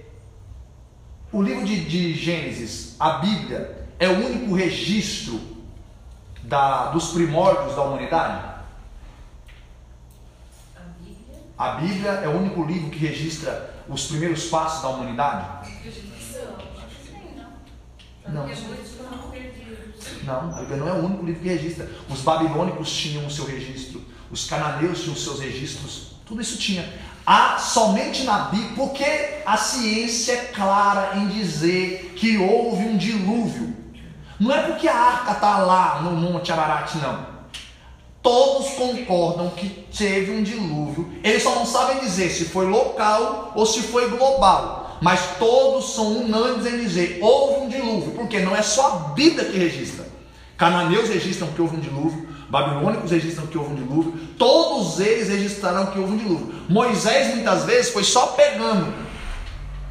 [1.31, 5.39] o livro de, de Gênesis, a Bíblia, é o único registro
[6.43, 8.53] da- dos primórdios da humanidade?
[10.75, 11.39] A Bíblia.
[11.57, 15.73] A Bíblia é o único livro que registra os primeiros passos da humanidade?
[18.29, 18.45] Não.
[19.31, 19.52] Perdidos.
[20.25, 21.89] Não, a Bíblia não é o único livro que registra.
[22.09, 24.01] Os babilônicos tinham o seu registro,
[24.31, 26.87] os cananeus tinham os seus registros, tudo isso tinha.
[27.25, 29.05] Há somente na Bíblia, porque
[29.45, 33.75] a ciência é clara em dizer que houve um dilúvio.
[34.39, 37.33] Não é porque a arca está lá no Monte Ararat, não.
[38.21, 41.13] Todos concordam que teve um dilúvio.
[41.23, 44.97] Eles só não sabem dizer se foi local ou se foi global.
[45.01, 49.45] Mas todos são unânimes em dizer houve um dilúvio, porque não é só a Bíblia
[49.45, 50.12] que registra.
[50.57, 55.87] Cananeus registram que houve um dilúvio, babilônicos registram que houve um dilúvio, todos eles registraram
[55.87, 56.53] que houve um dilúvio.
[56.69, 58.93] Moisés muitas vezes foi só pegando.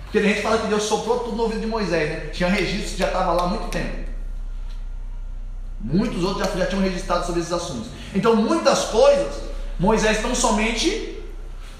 [0.04, 2.16] Porque a gente fala que Deus soprou tudo no ouvido de Moisés, né?
[2.32, 4.10] Tinha registros que já estava lá há muito tempo.
[5.80, 7.88] Muitos outros já, já tinham registrado sobre esses assuntos.
[8.14, 9.42] Então, muitas coisas,
[9.80, 11.18] Moisés não somente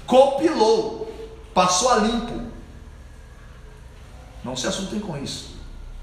[0.05, 1.11] compilou,
[1.53, 2.51] passou a limpo.
[4.43, 5.55] Não se assuntem com isso.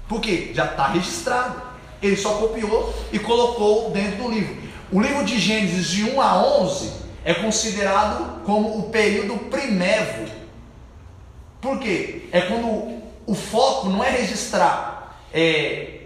[0.07, 0.51] Por quê?
[0.53, 1.70] Já está registrado.
[2.01, 4.57] Ele só copiou e colocou dentro do livro.
[4.91, 6.91] O livro de Gênesis, de 1 a 11,
[7.23, 10.29] é considerado como o período primevo.
[11.61, 12.27] Por quê?
[12.31, 15.99] É quando o foco não é registrar é,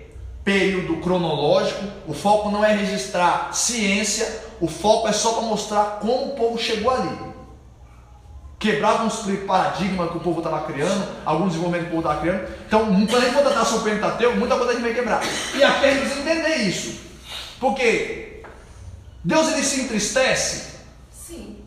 [0.43, 6.27] período cronológico, o foco não é registrar ciência, o foco é só para mostrar como
[6.27, 7.34] o povo chegou ali.
[8.57, 12.47] Quebrava uns paradigmas que o povo estava criando, alguns desenvolvimentos que o povo estava criando.
[12.67, 15.21] Então, quando a gente for tratar sobre o Pentateuco, muita coisa a gente vai quebrar.
[15.53, 17.01] E aqui a gente precisa entender isso.
[17.59, 18.43] Porque
[19.23, 20.75] Deus ele se entristece?
[21.11, 21.57] Sim.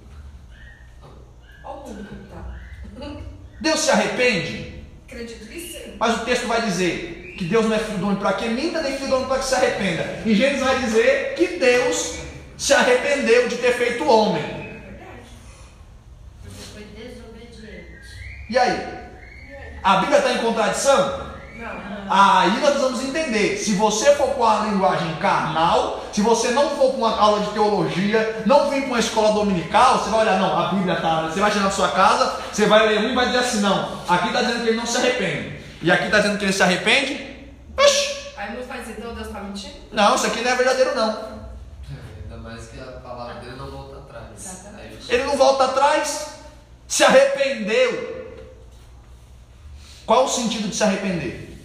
[2.31, 2.57] Tá.
[3.61, 4.85] Deus se arrepende?
[5.07, 5.97] Acredito que sim.
[5.99, 8.83] Mas o texto vai dizer que Deus não é filho do homem para que minta,
[8.83, 10.23] nem filho do homem para que se arrependa.
[10.27, 12.19] Em Gênesis vai dizer que Deus
[12.57, 14.43] se arrependeu de ter feito o homem.
[16.43, 17.99] Porque foi desobediente.
[18.49, 18.99] E aí?
[19.83, 21.29] A Bíblia está em contradição?
[21.57, 22.07] Não.
[22.11, 23.57] Aí nós vamos entender.
[23.59, 27.51] Se você for com a linguagem carnal, se você não for com uma aula de
[27.53, 31.23] teologia, não vir para uma escola dominical, você vai olhar, não, a Bíblia está.
[31.29, 34.01] Você vai chegar na sua casa, você vai ler um e vai dizer assim, não,
[34.09, 35.59] aqui está dizendo que ele não se arrepende.
[35.83, 37.37] E aqui está dizendo que ele se arrepende.
[37.79, 39.75] Oxi, Aí não faz então Deus tá mentindo?
[39.93, 41.39] não, isso aqui não é verdadeiro não.
[42.25, 44.65] Ainda mais que a palavra dele não volta atrás.
[45.09, 46.29] Ele não volta atrás,
[46.87, 48.18] se arrependeu.
[50.09, 51.63] Qual o sentido de se arrepender?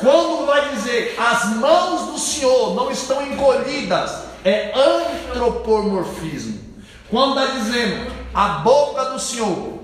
[0.00, 6.60] Quando vai dizer as mãos do Senhor não estão encolhidas, é antropomorfismo.
[7.10, 9.80] Quando está dizendo a boca do Senhor,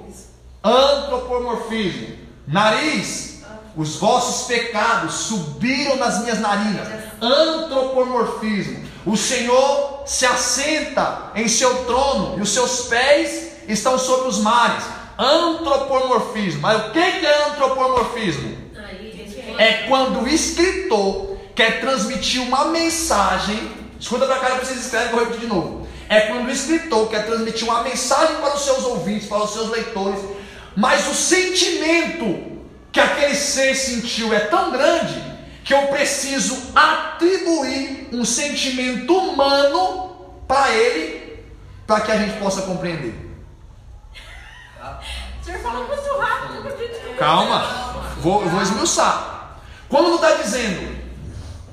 [0.64, 2.18] antropomorfismo.
[2.48, 3.42] Nariz,
[3.76, 6.88] os vossos pecados subiram nas minhas narinas,
[7.20, 8.88] antropomorfismo.
[9.04, 14.84] O Senhor se assenta em seu trono e os seus pés estão sobre os mares,
[15.20, 16.62] antropomorfismo.
[16.62, 18.56] Mas o que é antropomorfismo?
[19.58, 23.70] É quando o escritor quer transmitir uma mensagem.
[24.00, 25.86] Escuta para cá, vocês escrevem, vou repetir de novo.
[26.08, 29.68] É quando o escritor quer transmitir uma mensagem para os seus ouvintes, para os seus
[29.70, 30.20] leitores,
[30.74, 32.50] mas o sentimento
[32.90, 35.22] que aquele ser sentiu é tão grande
[35.62, 41.44] que eu preciso atribuir um sentimento humano para ele,
[41.86, 43.29] para que a gente possa compreender.
[45.40, 47.16] O senhor falou muito rápido, eu acredito.
[47.18, 49.56] Calma, vou, eu vou esmiuçar.
[49.88, 50.96] Quando está dizendo,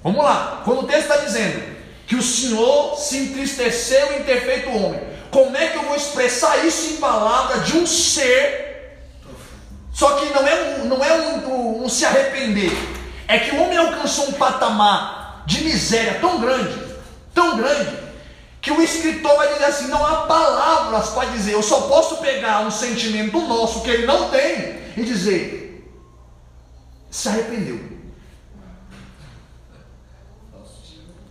[0.03, 4.70] vamos lá, quando o texto está dizendo que o Senhor se entristeceu em ter feito
[4.70, 8.65] o homem, como é que eu vou expressar isso em palavra de um ser?
[9.93, 12.72] Só que não é um, não é um, um- um se arrepender,
[13.28, 16.80] é que o homem alcançou um patamar de miséria tão grande,
[17.34, 17.95] tão grande,
[18.68, 22.59] que o escritor vai dizer assim: não há palavras para dizer, eu só posso pegar
[22.68, 25.89] um sentimento nosso que ele não tem e dizer,
[27.09, 27.80] se arrependeu.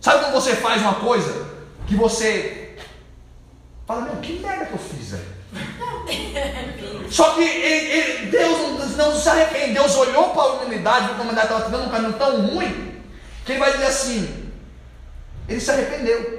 [0.01, 1.47] Sabe quando você faz uma coisa
[1.87, 2.75] que você
[3.85, 5.37] fala, meu, que merda que eu fiz, velho?
[7.11, 8.57] Só que ele- ele- Deus
[8.97, 11.83] não, não se arrepende, Deus olhou para a humanidade, viu que a humanidade estava tendo
[11.87, 12.99] um caminho tão ruim,
[13.45, 14.51] que ele vai dizer assim:
[15.47, 16.36] ele se arrependeu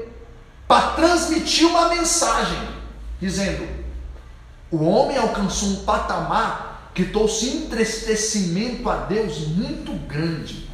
[0.68, 2.58] para transmitir uma mensagem,
[3.18, 3.66] dizendo:
[4.70, 10.68] o homem alcançou um patamar que trouxe entristecimento a Deus muito grande.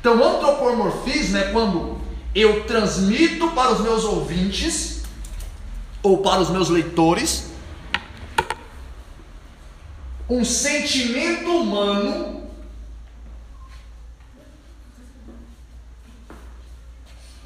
[0.00, 2.00] Então, antropomorfismo é quando
[2.34, 5.02] eu transmito para os meus ouvintes
[6.02, 7.52] ou para os meus leitores
[10.28, 12.41] um sentimento humano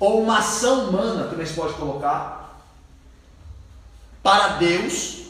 [0.07, 2.63] ou uma ação humana, também se pode colocar,
[4.23, 5.23] para Deus,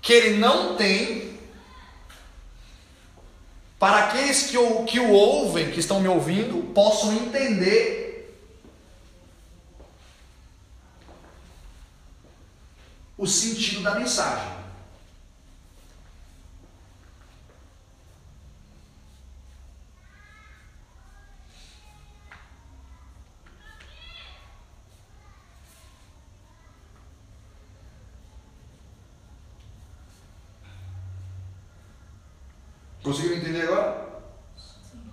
[0.00, 1.36] que Ele não tem
[3.80, 8.32] para aqueles que o, que o ouvem, que estão me ouvindo, possam entender
[13.18, 14.55] o sentido da mensagem.
[33.06, 34.04] Conseguiram entender agora?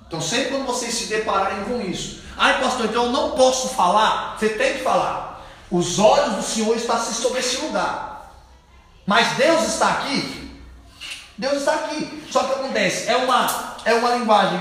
[0.07, 4.35] Então, sempre quando vocês se depararem com isso, ai pastor, então eu não posso falar,
[4.35, 5.45] você tem que falar.
[5.69, 8.33] Os olhos do Senhor estão sobre esse lugar,
[9.05, 10.59] mas Deus está aqui.
[11.37, 12.23] Deus está aqui.
[12.31, 14.59] Só que acontece, é uma, é uma linguagem,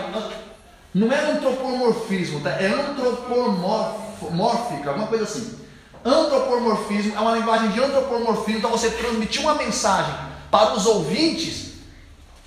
[0.95, 2.51] não é antropomorfismo, tá?
[2.51, 5.59] é antropomórfica, alguma coisa assim.
[6.05, 10.15] Antropomorfismo é uma linguagem de antropomorfismo, então você transmitir uma mensagem
[10.51, 11.72] para os ouvintes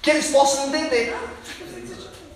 [0.06, 1.18] que eles possam entender.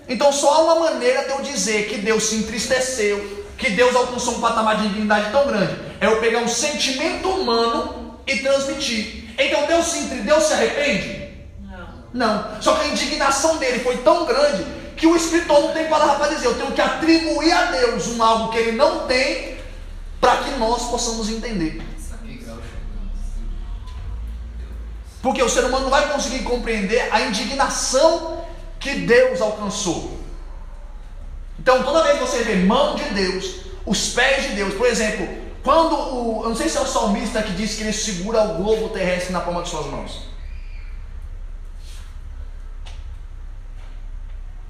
[0.10, 4.38] Então só há uma maneira de eu dizer que Deus se entristeceu, que Deus alcançou
[4.38, 5.78] um patamar de dignidade tão grande.
[6.02, 9.36] É eu pegar um sentimento humano e transmitir.
[9.38, 11.30] Então Deus se, Deus se arrepende?
[11.62, 11.88] Não.
[12.12, 12.60] Não.
[12.60, 14.66] Só que a indignação dele foi tão grande
[14.98, 16.48] que o escritor não tem palavra para dizer.
[16.48, 19.60] Eu tenho que atribuir a Deus um algo que ele não tem
[20.20, 21.80] para que nós possamos entender.
[25.22, 28.44] Porque o ser humano não vai conseguir compreender a indignação
[28.80, 30.18] que Deus alcançou.
[31.60, 33.56] Então, toda vez que você vê mão de Deus,
[33.86, 35.28] os pés de Deus, por exemplo,
[35.62, 36.44] quando o.
[36.44, 39.34] Eu não sei se é o salmista que diz que ele segura o globo terrestre
[39.34, 40.30] na palma de suas mãos.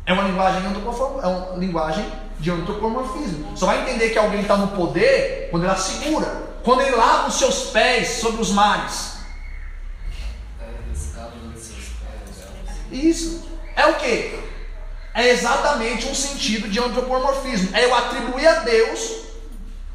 [0.06, 3.56] É uma linguagem é uma linguagem de antropomorfismo.
[3.56, 6.26] Só vai entender que alguém está no poder quando ela segura,
[6.64, 9.19] quando ele lava os seus pés sobre os mares.
[12.92, 13.48] Isso.
[13.76, 14.40] É o que?
[15.14, 17.76] É exatamente um sentido de antropomorfismo.
[17.76, 19.20] É eu atribuir a Deus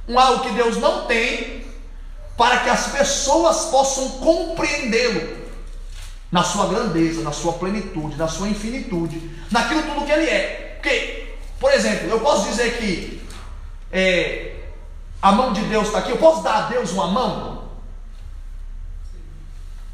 [0.09, 1.65] um algo que Deus não tem,
[2.37, 5.45] para que as pessoas possam compreendê-lo
[6.31, 10.79] na sua grandeza, na sua plenitude, na sua infinitude, naquilo tudo que ele é.
[10.81, 13.23] Porque, por exemplo, eu posso dizer que
[13.93, 14.57] é,
[15.23, 17.69] a mão de Deus está aqui, eu posso dar a Deus uma mão?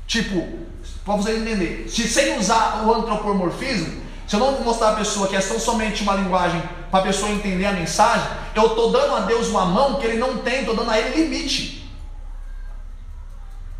[0.06, 0.66] Tipo,
[1.04, 1.86] para você entender.
[1.88, 6.02] Se sem usar o antropomorfismo, se eu não mostrar a pessoa que é tão somente
[6.02, 9.96] uma linguagem para a pessoa entender a mensagem, eu estou dando a Deus uma mão
[9.96, 11.90] que ele não tem, estou dando a ele limite.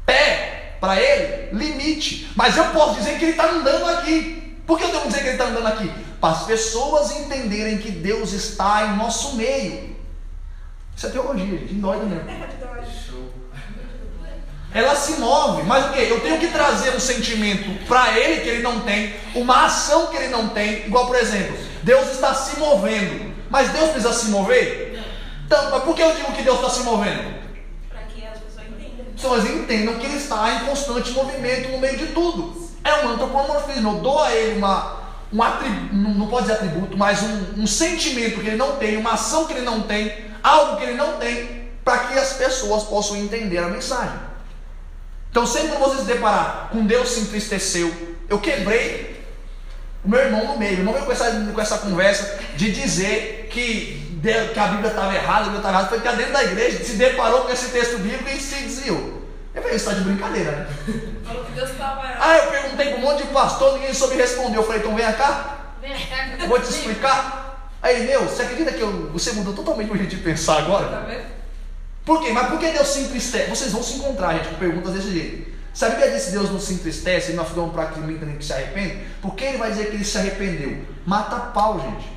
[0.04, 2.32] Pé, para ele, limite.
[2.34, 4.58] Mas eu posso dizer que ele está andando aqui.
[4.66, 5.88] Por que eu devo dizer que ele está andando aqui?
[6.20, 9.96] Para as pessoas entenderem que Deus está em nosso meio.
[10.96, 12.24] Isso é teologia, gente, dói mesmo.
[14.72, 16.00] Ela se move, mas o que?
[16.00, 20.16] Eu tenho que trazer um sentimento para ele que ele não tem, uma ação que
[20.16, 25.02] ele não tem, igual por exemplo, Deus está se movendo, mas Deus precisa se mover?
[25.44, 27.34] Então, mas por que eu digo que Deus está se movendo?
[27.88, 29.06] Para que as pessoas entendam.
[29.08, 32.70] As pessoas entendam que ele está em constante movimento no meio de tudo.
[32.84, 35.00] É um antropomorfismo, eu dou a ele uma,
[35.32, 39.14] um atributo, não pode dizer atributo, mas um, um sentimento que ele não tem, uma
[39.14, 43.16] ação que ele não tem, algo que ele não tem, para que as pessoas possam
[43.16, 44.29] entender a mensagem.
[45.30, 47.92] Então, sempre que você se deparar com Deus se entristeceu,
[48.28, 49.24] eu quebrei
[50.04, 50.82] o meu irmão no meio.
[50.82, 54.20] não veio com essa, com essa conversa de dizer que,
[54.52, 55.88] que a Bíblia estava errada, a Bíblia estava errada.
[55.88, 59.20] Foi que dentro da igreja se deparou com esse texto bíblico e se desviou.
[59.54, 60.66] Eu falei, isso está de brincadeira, né?
[61.26, 62.18] Falou que Deus estava errado.
[62.20, 64.56] Ah, eu perguntei para um monte de pastor, ninguém soube responder.
[64.56, 65.74] Eu falei, então vem cá.
[65.80, 66.28] Vem cá.
[66.38, 67.70] Eu vou te explicar.
[67.82, 70.86] Aí, meu, você acredita que eu, você mudou totalmente o jeito de pensar agora?
[70.86, 71.39] Tá vendo?
[72.04, 72.32] Por quê?
[72.32, 73.50] Mas por que Deus se entristece?
[73.50, 75.50] Vocês vão se encontrar, gente, com perguntas desse jeito.
[75.72, 78.98] Sabe que disse Deus não se entristece e nós ficamos praticamente que se arrepende?
[79.22, 80.84] Por que ele vai dizer que ele se arrependeu?
[81.06, 82.10] Mata pau, gente.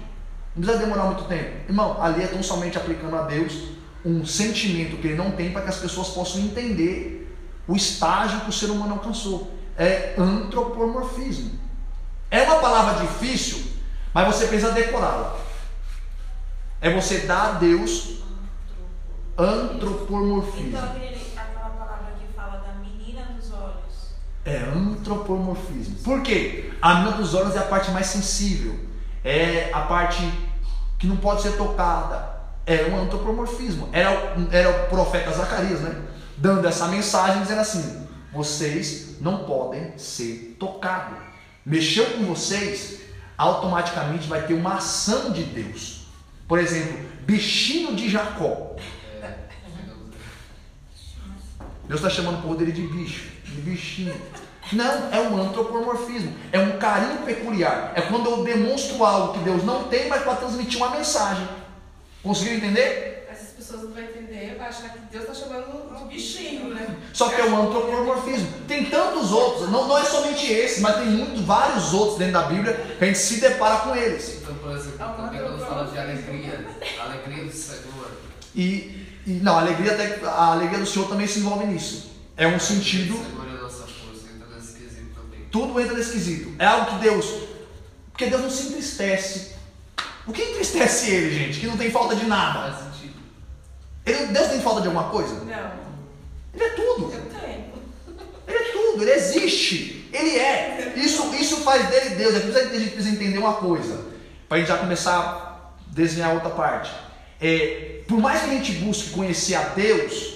[0.56, 1.52] Não precisa demorar muito tempo.
[1.68, 3.74] Irmão, ali é tão somente aplicando a Deus
[4.06, 7.32] um sentimento que ele não tem para que as pessoas possam entender
[7.68, 9.52] o estágio que o ser humano alcançou.
[9.78, 11.52] É antropomorfismo.
[12.30, 13.64] É uma palavra difícil,
[14.14, 15.38] mas você precisa decorá-la.
[16.82, 18.24] É você dar a Deus
[19.38, 20.68] Antropomorfismo.
[20.68, 24.14] Então aquela palavra que fala da menina dos olhos.
[24.46, 25.96] É antropomorfismo.
[26.04, 26.72] Por quê?
[26.82, 28.80] A menina dos olhos é a parte mais sensível.
[29.24, 30.22] É a parte
[31.00, 32.34] que não pode ser tocada.
[32.66, 33.90] É um antropomorfismo.
[33.92, 36.02] Era, era o profeta Zacarias, né?
[36.38, 41.18] Dando essa mensagem, dizendo assim: vocês não podem ser tocados.
[41.66, 43.02] Mexeu com vocês,
[43.38, 46.08] automaticamente vai ter uma ação de Deus.
[46.48, 48.76] Por exemplo, bichinho de Jacó.
[51.88, 54.16] Deus está chamando o povo dele de bicho, de bichinho.
[54.72, 57.92] Não, é um antropomorfismo, é um carinho peculiar.
[57.96, 61.48] É quando eu demonstro algo que Deus não tem, mas para transmitir uma mensagem.
[62.24, 63.28] Conseguiu entender?
[63.30, 66.96] Essas pessoas não vão entender, vai achar que Deus está chamando de bichinho, né?
[67.12, 68.48] Só que é um antropomorfismo.
[68.66, 72.44] Tem tantos outros, não, não é somente esse, mas tem muito, vários outros dentro da
[72.44, 74.40] Bíblia que a gente se depara com eles.
[74.42, 76.66] Então, por exemplo, também quando fala de alegria,
[77.02, 78.12] alegria do Senhor.
[78.56, 78.93] E,
[79.26, 82.12] e não, a alegria, até, a alegria do Senhor também se envolve nisso.
[82.36, 85.48] É um sentido, é a nossa força, entra nesse quesito também.
[85.52, 86.54] tudo entra nesse quesito.
[86.60, 87.34] É algo que Deus,
[88.12, 89.54] porque Deus não se entristece.
[90.26, 91.60] O que entristece ele, gente?
[91.60, 92.72] Que não tem falta de nada.
[92.72, 93.14] Faz sentido.
[94.06, 95.36] Ele, Deus tem falta de alguma coisa?
[95.36, 95.72] Não,
[96.54, 97.14] Ele é tudo.
[97.14, 97.74] eu tenho.
[98.48, 100.10] Ele é tudo, ele existe.
[100.12, 100.94] Ele é.
[100.96, 102.36] Isso, isso faz dele Deus.
[102.36, 104.06] É por isso que a gente precisa entender uma coisa.
[104.48, 106.92] Para a gente já começar a desenhar outra parte.
[107.42, 110.36] É, por mais que a gente busque conhecer a Deus,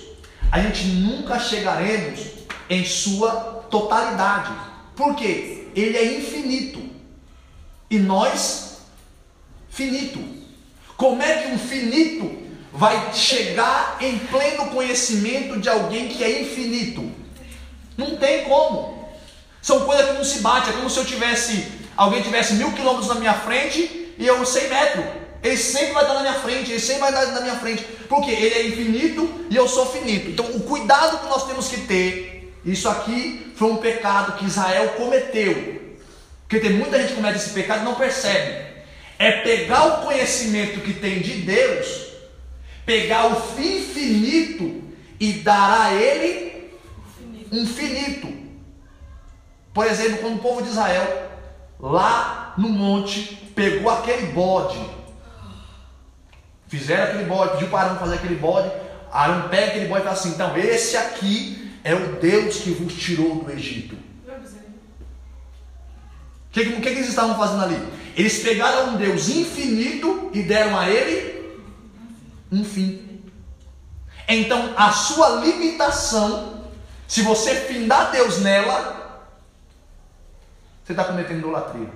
[0.51, 2.21] a gente nunca chegaremos
[2.67, 3.29] em sua
[3.69, 4.51] totalidade.
[4.95, 5.67] Por quê?
[5.75, 6.81] Ele é infinito.
[7.87, 8.79] E nós,
[9.69, 10.17] finito.
[10.97, 12.35] Como é que um finito
[12.73, 17.11] vai chegar em pleno conhecimento de alguém que é infinito?
[17.95, 19.07] Não tem como.
[19.61, 20.71] São coisas que não se bate.
[20.71, 24.67] É como se eu tivesse, alguém tivesse mil quilômetros na minha frente e eu 100
[24.67, 25.26] metros.
[25.43, 27.83] Ele sempre vai estar na minha frente, ele sempre vai estar na minha frente.
[28.09, 30.29] Porque ele é infinito e eu sou finito.
[30.29, 34.89] Então o cuidado que nós temos que ter, isso aqui foi um pecado que Israel
[34.89, 35.95] cometeu.
[36.41, 38.65] Porque tem muita gente que comete esse pecado e não percebe.
[39.19, 42.07] É pegar o conhecimento que tem de Deus,
[42.85, 44.83] pegar o fim finito
[45.19, 46.71] e dar a ele
[47.51, 48.27] um finito.
[49.73, 51.29] Por exemplo, quando o povo de Israel,
[51.79, 54.79] lá no monte, pegou aquele bode,
[56.67, 58.71] fizeram aquele bode, pediu para Arão fazer aquele bode,
[59.11, 62.93] Arão pega aquele bode e fala assim: então, esse aqui é o Deus que vos
[62.93, 63.95] tirou do Egito.
[63.95, 63.99] O
[66.51, 67.77] que, que, que eles estavam fazendo ali?
[68.15, 71.59] Eles pegaram um Deus infinito e deram a ele
[72.51, 73.21] um fim.
[74.27, 76.63] Então, a sua limitação,
[77.07, 79.21] se você findar Deus nela,
[80.83, 81.89] você está cometendo idolatria.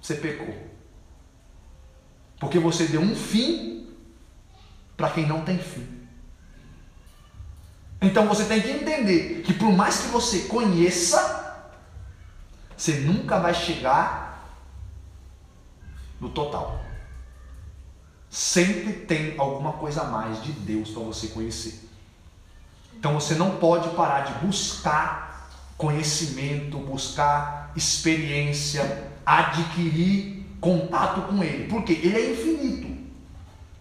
[0.00, 0.71] Você pecou.
[2.42, 3.86] Porque você deu um fim
[4.96, 5.86] para quem não tem fim.
[8.00, 11.70] Então você tem que entender que por mais que você conheça,
[12.76, 14.58] você nunca vai chegar
[16.18, 16.84] no total.
[18.28, 21.88] Sempre tem alguma coisa a mais de Deus para você conhecer.
[22.96, 31.92] Então você não pode parar de buscar conhecimento, buscar experiência, adquirir contato com Ele, porque
[31.92, 32.96] Ele é infinito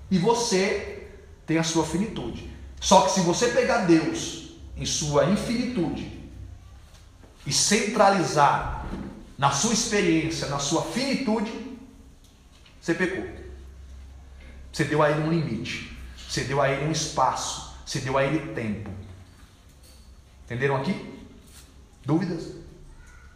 [0.09, 1.07] e você
[1.45, 2.51] tem a sua finitude.
[2.79, 6.19] Só que se você pegar Deus em sua infinitude
[7.45, 8.85] e centralizar
[9.37, 11.51] na sua experiência, na sua finitude,
[12.81, 13.29] você pecou.
[14.73, 15.95] Você deu a ele um limite,
[16.27, 18.89] você deu a ele um espaço, você deu a ele tempo.
[20.45, 21.23] Entenderam aqui?
[22.03, 22.55] Dúvidas?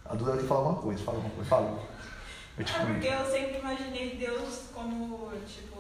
[0.03, 1.94] A dúvida tem que falar alguma coisa, fala alguma coisa, fala.
[2.57, 5.79] Eu te É porque eu sempre imaginei Deus como, tipo.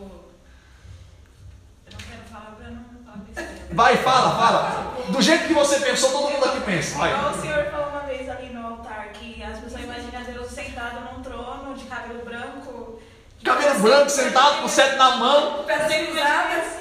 [1.85, 3.67] Eu não quero falar pra não falar besteira.
[3.71, 4.95] Vai, fala, fala.
[5.09, 6.97] Do jeito que você pensou, todo mundo aqui pensa.
[6.97, 7.13] Vai.
[7.13, 10.99] Igual o senhor falou uma vez ali no altar que as pessoas imaginam Deus sentado
[11.13, 12.99] num trono de cabelo branco.
[13.43, 15.63] Cabelo branco, sentado com sete na mão.
[15.63, 16.75] Pezinho cruzado.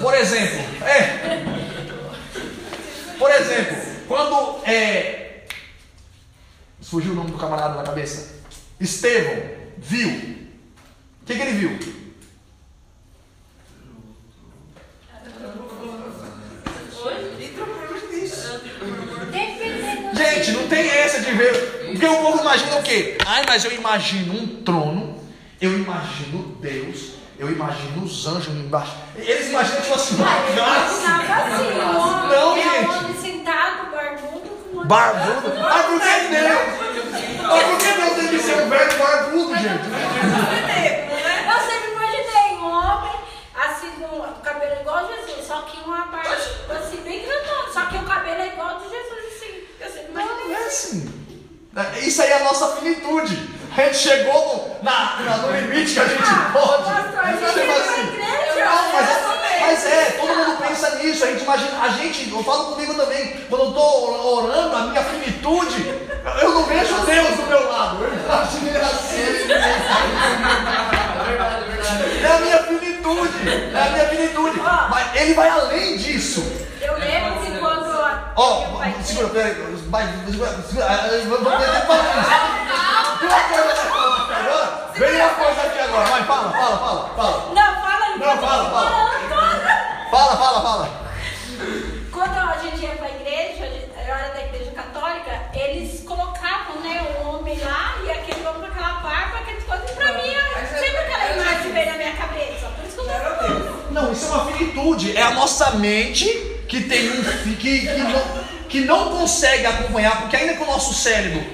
[0.00, 1.44] Por exemplo, é.
[3.18, 3.76] Por exemplo,
[4.08, 5.44] quando é.
[6.82, 8.37] Fugiu o nome do camarada na cabeça?
[8.80, 9.42] Estevão
[9.78, 10.08] viu.
[11.22, 11.78] O que, que ele viu?
[20.14, 21.88] Gente, não tem essa de ver.
[21.92, 23.18] Porque o povo imagina o quê?
[23.26, 25.20] Ai, mas eu imagino um trono,
[25.60, 28.92] eu imagino Deus, eu imagino os anjos embaixo.
[29.16, 30.54] Eles imaginam tipo assim, uma homem,
[32.30, 32.88] Não, gente.
[34.86, 35.52] barbudo?
[35.60, 36.58] Ah, por que Deus?
[37.44, 39.88] Ah, por que Deus tem que ser um velho barbudo, gente?
[41.48, 43.12] Eu sempre imaginei um homem,
[43.54, 47.86] assim, com o cabelo igual a Jesus, só que uma parte, assim, bem grandona, só
[47.86, 49.64] que o cabelo é igual de Jesus, assim.
[49.80, 51.14] Eu sempre imaginei não é assim.
[52.02, 53.48] Isso aí é a nossa finitude.
[53.76, 56.22] A gente chegou no, na, no limite que a gente
[56.52, 56.84] pode.
[56.84, 58.64] Pastor, a gente é assim, igreja.
[58.64, 61.24] Não, mas é, mas é, todo mundo pensa nisso.
[61.24, 65.02] A gente imagina, a gente, eu falo comigo também, quando eu estou orando, a minha
[65.04, 66.08] finitude,
[66.42, 68.02] eu não vejo Deus do meu lado.
[68.04, 69.22] Eu imagino ele assim.
[69.22, 69.26] É
[71.26, 72.24] verdade, é verdade.
[72.24, 73.48] É a minha finitude.
[73.74, 74.60] É a minha finitude.
[74.90, 76.42] Mas ele vai além disso.
[76.80, 77.88] Eu lembro que quando...
[78.36, 79.54] Ó, pai- segura, peraí.
[79.54, 80.14] Vamos falar isso.
[84.94, 86.04] Vem uma coisa aqui agora.
[86.06, 87.52] Vai, fala, fala, fala, fala.
[87.54, 88.16] Não, fala.
[88.16, 88.90] Não, fala, fala.
[90.10, 90.36] Fala.
[90.36, 91.08] Fala, fala.
[92.12, 97.28] Quando a gente ia pra igreja, eu era da igreja católica, eles colocavam, né, o
[97.28, 100.34] homem lá e aquele homem com aquela barba, aqueles coisas pra mim,
[100.78, 102.66] sempre aquela imagem veio na minha cabeça.
[102.68, 103.92] Por isso que eu tô falando.
[103.92, 105.16] Não, isso é uma finitude.
[105.16, 106.26] É a nossa mente
[106.68, 107.22] que tem um
[107.56, 111.44] que, que, não, que não consegue acompanhar, porque ainda que o nosso cérebro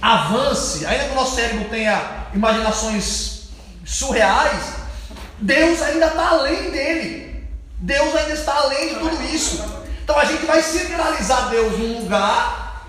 [0.00, 3.48] avance, ainda que o nosso cérebro tenha imaginações
[3.84, 4.74] surreais,
[5.38, 7.31] Deus ainda está além dele.
[7.82, 9.62] Deus ainda está além de tudo isso.
[10.04, 12.86] Então a gente vai centralizar Deus num lugar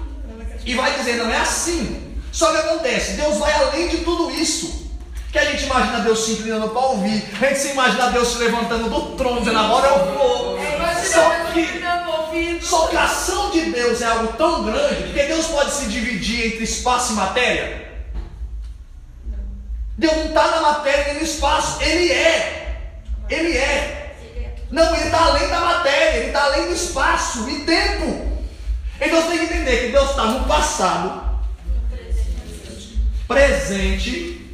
[0.63, 2.15] e vai dizer, não é assim.
[2.31, 4.83] Só que acontece, Deus vai além de tudo isso.
[5.31, 8.37] Que a gente imagina Deus se inclinando para ouvir, a gente se imagina Deus se
[8.37, 10.59] levantando do trono, dizendo agora eu vou.
[11.03, 15.71] Só que, só que a ação de Deus é algo tão grande, porque Deus pode
[15.71, 17.91] se dividir entre espaço e matéria.
[19.97, 22.77] Deus não está na matéria nem no espaço, Ele é.
[23.27, 24.02] Ele é.
[24.74, 28.28] Não, Ele está além da matéria, Ele está além do espaço e tempo.
[28.99, 31.21] Então você tem que entender que Deus está no passado,
[33.28, 34.51] presente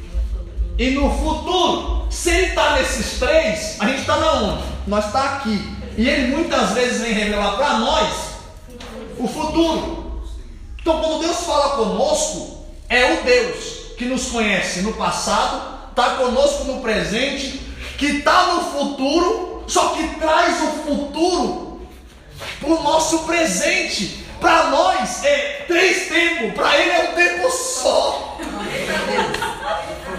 [0.78, 2.06] e no futuro.
[2.10, 4.64] Se Ele está nesses três, a gente está na onde?
[4.86, 5.58] Nós está aqui.
[5.96, 8.14] E Ele muitas vezes vem revelar para nós
[9.16, 10.22] o futuro.
[10.82, 16.64] Então, quando Deus fala conosco, é o Deus que nos conhece no passado, está conosco
[16.64, 17.58] no presente,
[17.96, 21.88] que está no futuro, só que traz o futuro
[22.58, 24.26] para o nosso presente.
[24.40, 28.38] Para nós é três tempos, para Ele é um tempo só.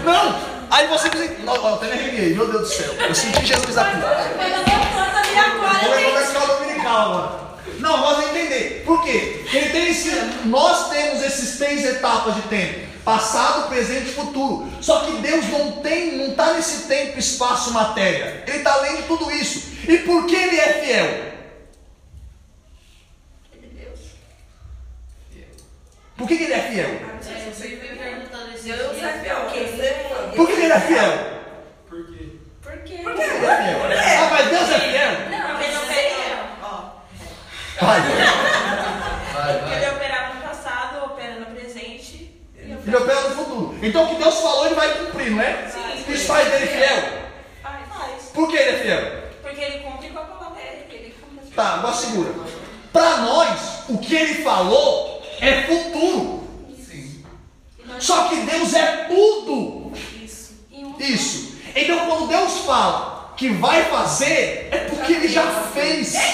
[0.04, 0.40] Não,
[0.70, 3.76] aí você diz, não, eu até me arrepiei, meu Deus do céu, eu senti Jesus
[3.76, 3.96] aqui.
[5.84, 6.12] Vou gente.
[6.12, 7.42] começar a dominical agora.
[7.78, 8.84] Não, nós vamos entender.
[8.86, 9.44] Por quê?
[9.52, 10.10] Ele tem esse,
[10.46, 14.70] nós temos esses três etapas de tempo: passado, presente e futuro.
[14.80, 18.44] Só que Deus não tem, não está nesse tempo, espaço, matéria.
[18.46, 19.72] Ele está além de tudo isso.
[19.88, 21.32] E por que ele é fiel?
[26.16, 27.12] Por que, que ele é fiel?
[28.62, 29.06] Deus dia.
[29.06, 31.42] é fiel, porque ele Por que, que ele é fiel?
[31.88, 32.28] Por quê?
[32.62, 32.96] Por quê?
[33.02, 33.78] Por que ele é fiel?
[34.22, 35.12] Ah, mas Deus é fiel?
[35.30, 36.42] Não, mas não é é fiel.
[37.80, 38.00] Vai.
[39.32, 39.94] Vai, ele vai.
[39.96, 42.40] operava no passado, opera no presente.
[42.56, 43.78] e Ele opera no futuro.
[43.80, 45.66] Então o que Deus falou, ele vai cumprir, não é?
[45.66, 46.12] Sim.
[46.12, 47.02] Isso faz dele fiel.
[47.62, 48.22] Faz, faz.
[48.34, 49.22] Por que ele é fiel?
[49.40, 51.14] Porque ele cumpre com a palavra dele.
[51.56, 52.34] Tá, agora segura.
[52.92, 56.46] Para nós, o que ele falou é futuro.
[56.86, 57.24] Sim.
[57.98, 60.52] Só que Deus é tudo Isso.
[61.00, 61.56] isso.
[61.74, 66.12] Então quando Deus fala que vai fazer, é porque ele já fez.
[66.12, 66.28] Já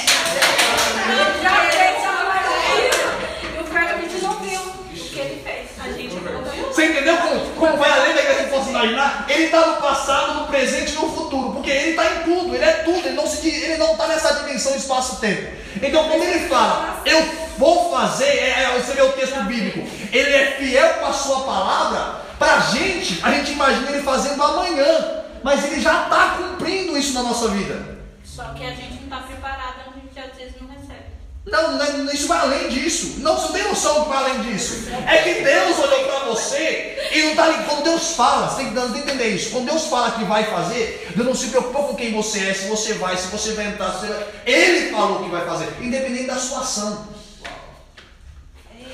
[1.70, 3.56] fez a maravilha.
[3.56, 5.68] E o Carlos não viu o que ele fez.
[5.80, 6.67] A gente não viu.
[6.78, 9.24] Você entendeu como, como vai além da que possa imaginar?
[9.28, 11.50] Ele está no passado, no presente e no futuro.
[11.54, 14.06] Porque ele está em tudo, ele é tudo, ele não se di- ele não está
[14.06, 15.56] nessa dimensão espaço-tempo.
[15.82, 17.20] Então quando ele fala, eu
[17.58, 19.80] vou fazer, é, é, você vê o texto bíblico,
[20.12, 24.40] ele é fiel com a sua palavra, para a gente, a gente imagina ele fazendo
[24.40, 27.98] amanhã, mas ele já está cumprindo isso na nossa vida.
[28.24, 31.08] Só que a gente não está preparado, a gente às vezes não recebe.
[31.50, 33.16] Não, não é- isso vai além disso.
[33.18, 34.88] Não, você não tem noção que vai além disso.
[35.06, 37.66] É que Deus olhou para você e não está ligado.
[37.66, 39.50] Quando Deus fala, você tem que entender isso.
[39.50, 42.68] Quando Deus fala que vai fazer, Deus não se preocupa com quem você é, se
[42.68, 43.88] você vai, se você vai entrar.
[43.88, 44.26] Vai...
[44.46, 47.08] Ele falou que vai fazer, independente da sua ação.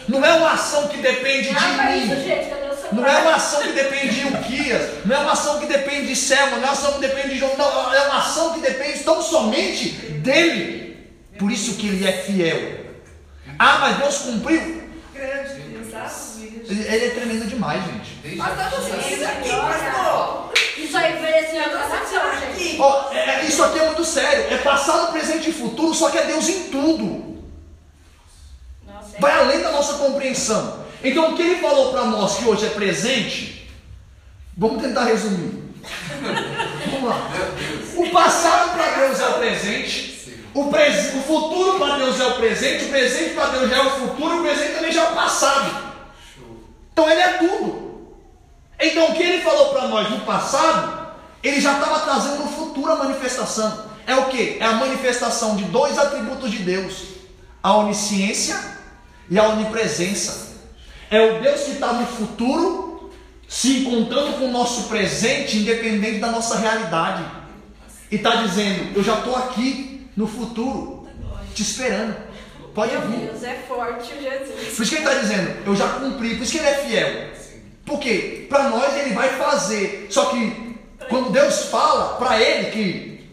[0.06, 1.60] Não é uma ação que depende de mim.
[2.92, 6.16] Não é uma ação que depende de Uquias, não é uma ação que depende de
[6.16, 8.98] Selma, não é uma ação que depende de João, não, é uma ação que depende
[9.00, 10.93] tão somente dele.
[11.38, 12.84] Por isso que ele é fiel.
[13.58, 14.82] Ah, mas Deus cumpriu.
[15.12, 15.62] grande?
[16.68, 18.36] Ele, é tremendo demais, gente.
[18.36, 20.52] Mas tá você isso aqui, pastor.
[20.78, 21.20] Isso aí Eu
[22.42, 22.76] aqui.
[22.80, 24.52] Ó, é- é- isso aqui é muito sério.
[24.52, 27.44] É passado, presente e futuro, só que é Deus em tudo.
[28.86, 30.84] Nossa, Vai além da nossa compreensão.
[31.02, 33.70] Então o que ele falou para nós que hoje é presente,
[34.56, 35.62] vamos tentar resumir.
[36.90, 37.30] Vamos lá.
[37.96, 40.13] O passado para Deus é o presente.
[40.54, 43.82] O, pres- o futuro para Deus é o presente, o presente para Deus já é
[43.82, 45.94] o futuro, o presente também já é o passado.
[46.92, 48.14] Então ele é tudo.
[48.80, 51.08] Então o que ele falou para nós no passado,
[51.42, 53.84] ele já estava trazendo no futuro a manifestação.
[54.06, 54.58] É o que?
[54.60, 56.94] É a manifestação de dois atributos de Deus:
[57.62, 58.56] a onisciência
[59.28, 60.54] e a onipresença.
[61.10, 63.10] É o Deus que está no futuro
[63.48, 67.24] se encontrando com o nosso presente, independente da nossa realidade.
[68.10, 71.08] E está dizendo: Eu já estou aqui no futuro,
[71.54, 72.16] te esperando.
[72.74, 73.28] Pode Meu vir.
[73.28, 74.74] Deus, é forte Jesus.
[74.76, 77.34] Por isso que ele está dizendo, eu já cumpri, por isso que ele é fiel.
[77.86, 78.46] Por quê?
[78.48, 80.08] Para nós ele vai fazer.
[80.10, 80.76] Só que
[81.08, 83.30] quando Deus fala para ele que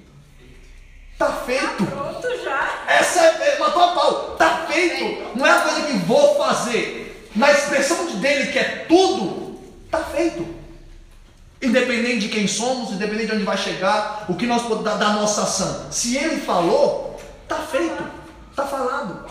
[1.18, 2.84] tá feito, Pronto já.
[2.88, 5.38] essa é matou a pau, tá feito.
[5.38, 7.30] Não é a coisa que vou fazer.
[7.36, 9.41] Na expressão de dele que é tudo, tá.
[12.02, 15.10] Independente de quem somos, independente de onde vai chegar, o que nós podemos dar da
[15.10, 15.92] nossa ação.
[15.92, 18.04] Se ele falou, tá feito,
[18.56, 19.24] tá falado.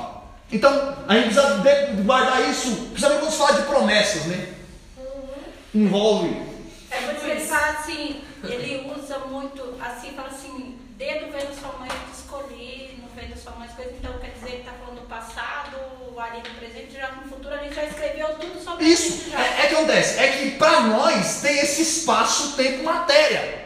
[0.52, 1.56] Então, a gente precisa
[2.04, 4.54] guardar isso, principalmente quando se fala de promessas, né?
[5.74, 6.28] Envolve.
[6.92, 12.12] É por fala assim, ele usa muito, assim, fala assim, dedo vendo sua mãe eu
[12.12, 15.08] te escolhi, não vendo sua mãe as coisas, então quer dizer, ele está falando do
[15.08, 15.76] passado,
[16.30, 19.40] ali no presente, já no futuro, ele já escreveu tudo sobre Isso, isso já.
[19.40, 23.60] é, é que acontece, é que para nós tem esse espaço, tempo, matéria.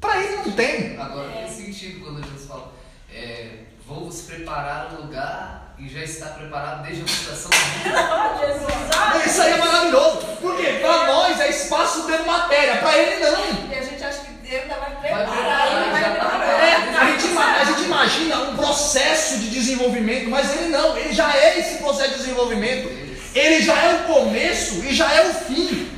[0.00, 0.98] Para ele não tem.
[1.00, 2.72] Agora tem sentido quando Jesus fala,
[3.14, 3.50] é,
[3.86, 8.40] vou vos preparar um lugar e já está preparado desde a fundação do mundo.
[8.46, 9.26] Jesus, olha.
[9.26, 10.18] Isso aí é maravilhoso.
[10.40, 10.78] Por quê?
[10.80, 12.78] Para nós é espaço, tempo, matéria.
[12.78, 13.70] Para ele não.
[13.70, 15.26] E a gente acha que Deus ainda vai preparar.
[15.26, 16.44] tá.
[16.62, 21.12] É, a, gente, ima- a gente imagina um processo de desenvolvimento, mas ele não, ele
[21.12, 22.88] já é esse processo de desenvolvimento.
[23.34, 25.90] Ele já é o começo e já é o fim.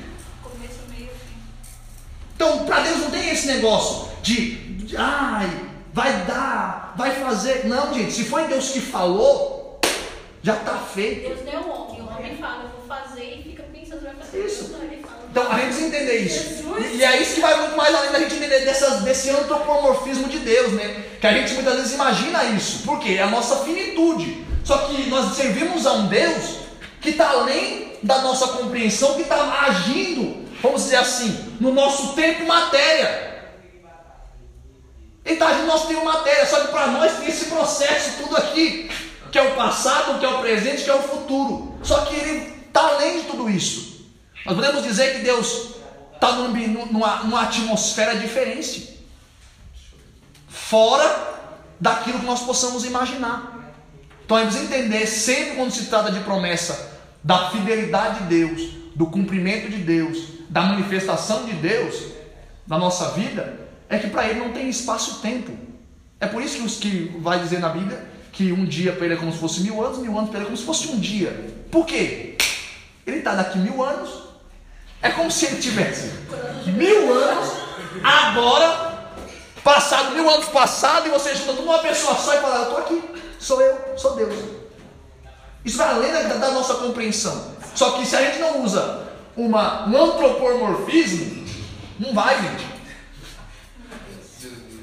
[0.42, 1.36] Começo, meio, fim.
[2.36, 5.50] Então, para Deus não tem esse negócio de, de, ai,
[5.92, 7.66] vai dar, vai fazer.
[7.66, 9.80] Não, gente, se foi Deus que falou,
[10.44, 11.28] já está feito.
[11.28, 14.46] Deus deu o homem, o homem fala, eu vou fazer e fica pensando, vai fazer
[14.46, 14.76] Isso.
[15.34, 16.64] Então a gente precisa entender isso.
[16.78, 20.28] E, e é isso que vai muito mais além da gente entender dessas, desse antropomorfismo
[20.28, 21.06] de Deus, né?
[21.20, 22.84] Que a gente muitas vezes imagina isso.
[22.84, 23.14] Por quê?
[23.14, 24.46] É a nossa finitude.
[24.62, 26.58] Só que nós servimos a um Deus
[27.00, 32.44] que está além da nossa compreensão, que está agindo, vamos dizer assim, no nosso tempo
[32.44, 33.42] e matéria.
[35.24, 36.46] Ele está agindo no nosso tempo e matéria.
[36.46, 38.88] Só que para nós tem esse processo tudo aqui,
[39.32, 41.76] que é o passado, que é o presente, que é o futuro.
[41.82, 43.93] Só que ele está além de tudo isso.
[44.44, 45.74] Nós podemos dizer que Deus
[46.14, 49.00] está numa, numa atmosfera diferente,
[50.48, 51.34] fora
[51.80, 53.74] daquilo que nós possamos imaginar.
[54.24, 59.06] Então, é preciso entender sempre quando se trata de promessa da fidelidade de Deus, do
[59.06, 60.18] cumprimento de Deus,
[60.48, 62.12] da manifestação de Deus
[62.66, 65.52] na nossa vida, é que para Ele não tem espaço-tempo.
[66.20, 69.14] É por isso que, os, que vai dizer na Bíblia que um dia para Ele
[69.14, 70.98] é como se fosse mil anos, mil anos para Ele é como se fosse um
[70.98, 71.54] dia.
[71.70, 72.36] Por quê?
[73.06, 74.23] Ele está daqui mil anos,
[75.04, 76.10] é como se ele tivesse
[76.64, 77.52] mil anos,
[78.02, 79.10] agora,
[79.62, 83.02] passado mil anos passado, e você junta numa pessoa só e fala, eu estou aqui,
[83.38, 84.34] sou eu, sou Deus.
[85.62, 87.52] Isso vai além da, da nossa compreensão.
[87.74, 91.46] Só que se a gente não usa uma, um antropomorfismo,
[92.00, 92.66] não vai, gente.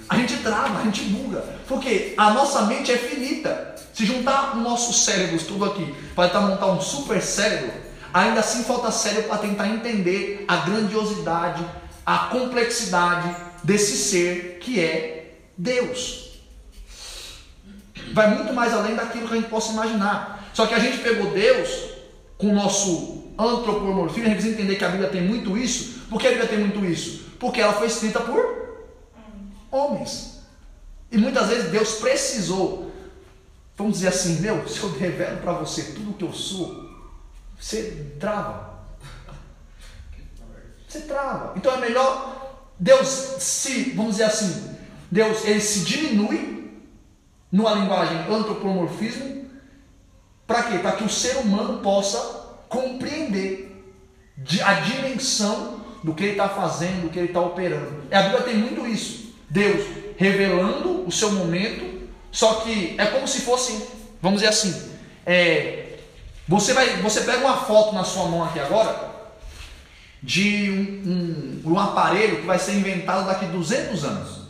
[0.08, 1.44] A gente trava, a gente buga.
[1.68, 3.76] Porque a nossa mente é finita.
[3.92, 7.72] Se juntar os nossos cérebros tudo aqui para montar um super cérebro,
[8.14, 11.66] ainda assim falta cérebro para tentar entender a grandiosidade,
[12.06, 16.40] a complexidade desse ser que é Deus.
[18.14, 20.50] Vai muito mais além daquilo que a gente possa imaginar.
[20.54, 21.92] Só que a gente pegou Deus
[22.38, 26.02] com o nosso antropomorfismo, a gente precisa entender que a Bíblia tem muito isso.
[26.10, 27.26] Por que a Bíblia tem muito isso?
[27.40, 28.62] Porque ela foi escrita por
[29.72, 30.42] homens.
[31.12, 32.92] E muitas vezes Deus precisou,
[33.78, 36.81] vamos dizer assim, meu, se eu revelo para você tudo que eu sou,
[37.62, 38.72] você trava.
[40.88, 41.54] Você trava.
[41.56, 44.76] Então é melhor Deus se, vamos dizer assim,
[45.10, 46.72] Deus ele se diminui
[47.52, 49.46] numa linguagem antropomorfismo,
[50.48, 50.80] para quê?
[50.80, 52.18] Para que o ser humano possa
[52.68, 53.86] compreender
[54.38, 58.04] de- a dimensão do que ele está fazendo, do que ele está operando.
[58.10, 59.34] E a Bíblia tem muito isso.
[59.50, 59.86] Deus
[60.18, 63.86] revelando o seu momento, só que é como se fosse,
[64.22, 64.92] vamos dizer assim,
[65.26, 65.91] é,
[66.48, 69.12] você vai, você pega uma foto na sua mão aqui agora
[70.22, 74.42] de um, um, um aparelho que vai ser inventado daqui 200 anos.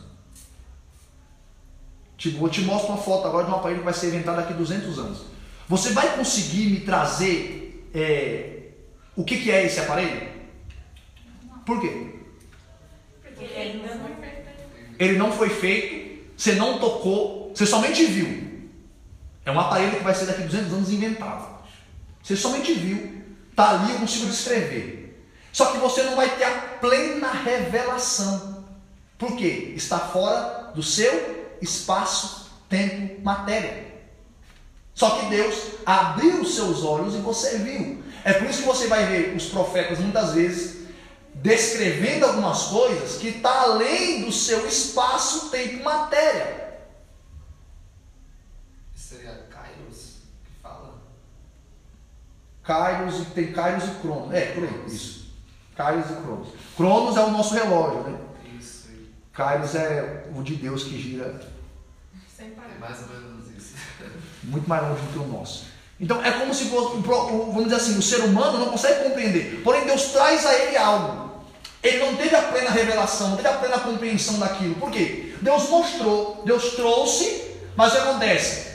[2.18, 4.52] Tipo, eu te mostro uma foto agora de um aparelho que vai ser inventado daqui
[4.52, 5.22] 200 anos.
[5.68, 8.68] Você vai conseguir me trazer é,
[9.16, 10.28] o que, que é esse aparelho?
[11.64, 12.14] Por quê?
[13.22, 14.42] Porque ele ainda não foi feito.
[14.98, 18.70] Ele não foi feito, você não tocou, você somente viu.
[19.44, 21.51] É um aparelho que vai ser daqui 200 anos inventado.
[22.22, 23.22] Você somente viu,
[23.56, 25.02] tá ali, eu consigo descrever.
[25.52, 28.64] Só que você não vai ter a plena revelação.
[29.18, 29.72] Por quê?
[29.76, 33.92] Está fora do seu espaço, tempo, matéria.
[34.94, 35.54] Só que Deus
[35.84, 38.02] abriu os seus olhos e você viu.
[38.24, 40.82] É por isso que você vai ver os profetas muitas vezes
[41.34, 46.78] descrevendo algumas coisas que está além do seu espaço, tempo, matéria.
[48.94, 50.12] Seria Kairos?
[52.64, 54.32] Kairos e tem Kairos e Cronos.
[54.32, 55.32] É, por aí, isso.
[55.76, 56.48] Kairos e Cronos.
[56.76, 58.18] Cronos é o nosso relógio, né?
[58.58, 59.08] Isso aí.
[59.32, 61.40] Kairos é o de Deus que gira
[62.36, 62.78] Sem É parar.
[62.78, 63.74] mais ou menos isso.
[64.44, 65.66] muito mais longe do que o nosso.
[66.00, 69.60] Então é como se fosse, vamos dizer assim, o ser humano não consegue compreender.
[69.62, 71.32] Porém, Deus traz a ele algo.
[71.82, 74.74] Ele não teve a plena revelação, não teve a plena compreensão daquilo.
[74.76, 75.34] Por quê?
[75.40, 78.71] Deus mostrou, Deus trouxe, mas o que acontece?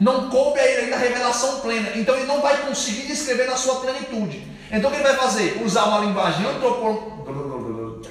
[0.00, 1.90] Não coube a ele ainda a revelação plena.
[1.96, 4.46] Então ele não vai conseguir descrever na sua plenitude.
[4.70, 5.60] Então o que ele vai fazer?
[5.64, 7.26] Usar uma linguagem antropor...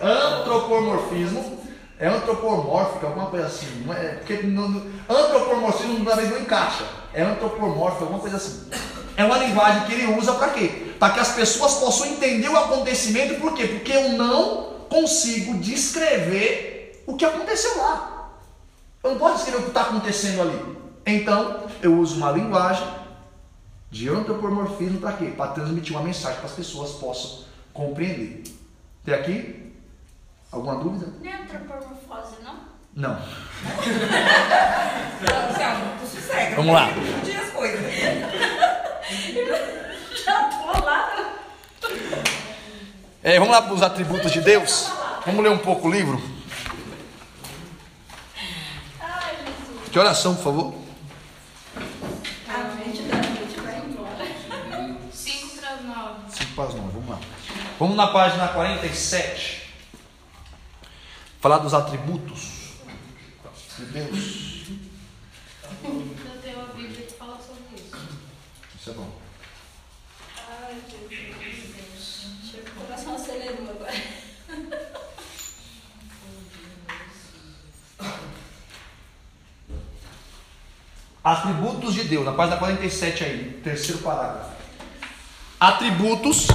[0.01, 1.57] antropomorfismo.
[1.99, 3.83] É antropomórfica, alguma coisa assim.
[3.85, 6.85] Não é, porque no, antropomorfismo não encaixa.
[7.13, 8.69] É antropomórfico, alguma coisa assim.
[9.15, 10.93] É uma linguagem que ele usa para quê?
[10.99, 13.41] Para que as pessoas possam entender o acontecimento.
[13.41, 13.65] Por quê?
[13.65, 18.29] Porque eu não consigo descrever o que aconteceu lá.
[19.03, 20.77] Eu não posso descrever o que está acontecendo ali.
[21.07, 22.87] Então, eu uso uma linguagem
[23.89, 25.33] de antropomorfismo para quê?
[25.35, 28.43] Para transmitir uma mensagem para as pessoas possam compreender.
[29.03, 29.73] Tem aqui?
[30.51, 31.11] Alguma dúvida?
[31.21, 32.55] Não é antropomorfose, não?
[32.95, 33.17] Não.
[36.27, 36.55] Sossega.
[36.55, 36.91] Vamos lá.
[36.93, 37.79] Confundir as coisas.
[40.25, 41.09] Já tô lá.
[43.23, 44.91] É, vamos lá para os atributos de Deus?
[45.25, 46.21] Vamos ler um pouco o livro?
[48.99, 49.89] Ai, Jesus.
[49.91, 50.73] Que oração, por favor?
[52.57, 54.25] A da gente vai embora.
[55.13, 56.31] 5 para 9.
[56.31, 57.19] 5 para as 9, vamos lá.
[57.77, 59.73] Vamos na página 47.
[61.39, 62.79] Falar dos atributos
[63.77, 64.65] de Deus.
[65.83, 67.95] Eu tenho a Bíblia que fala sobre isso.
[68.79, 69.11] Isso é bom.
[70.49, 72.25] Ai, Jesus.
[72.49, 73.93] Chega o coração acelerou agora.
[81.27, 84.49] Atributos de Deus, na página 47 aí, terceiro parágrafo.
[85.59, 86.47] Atributos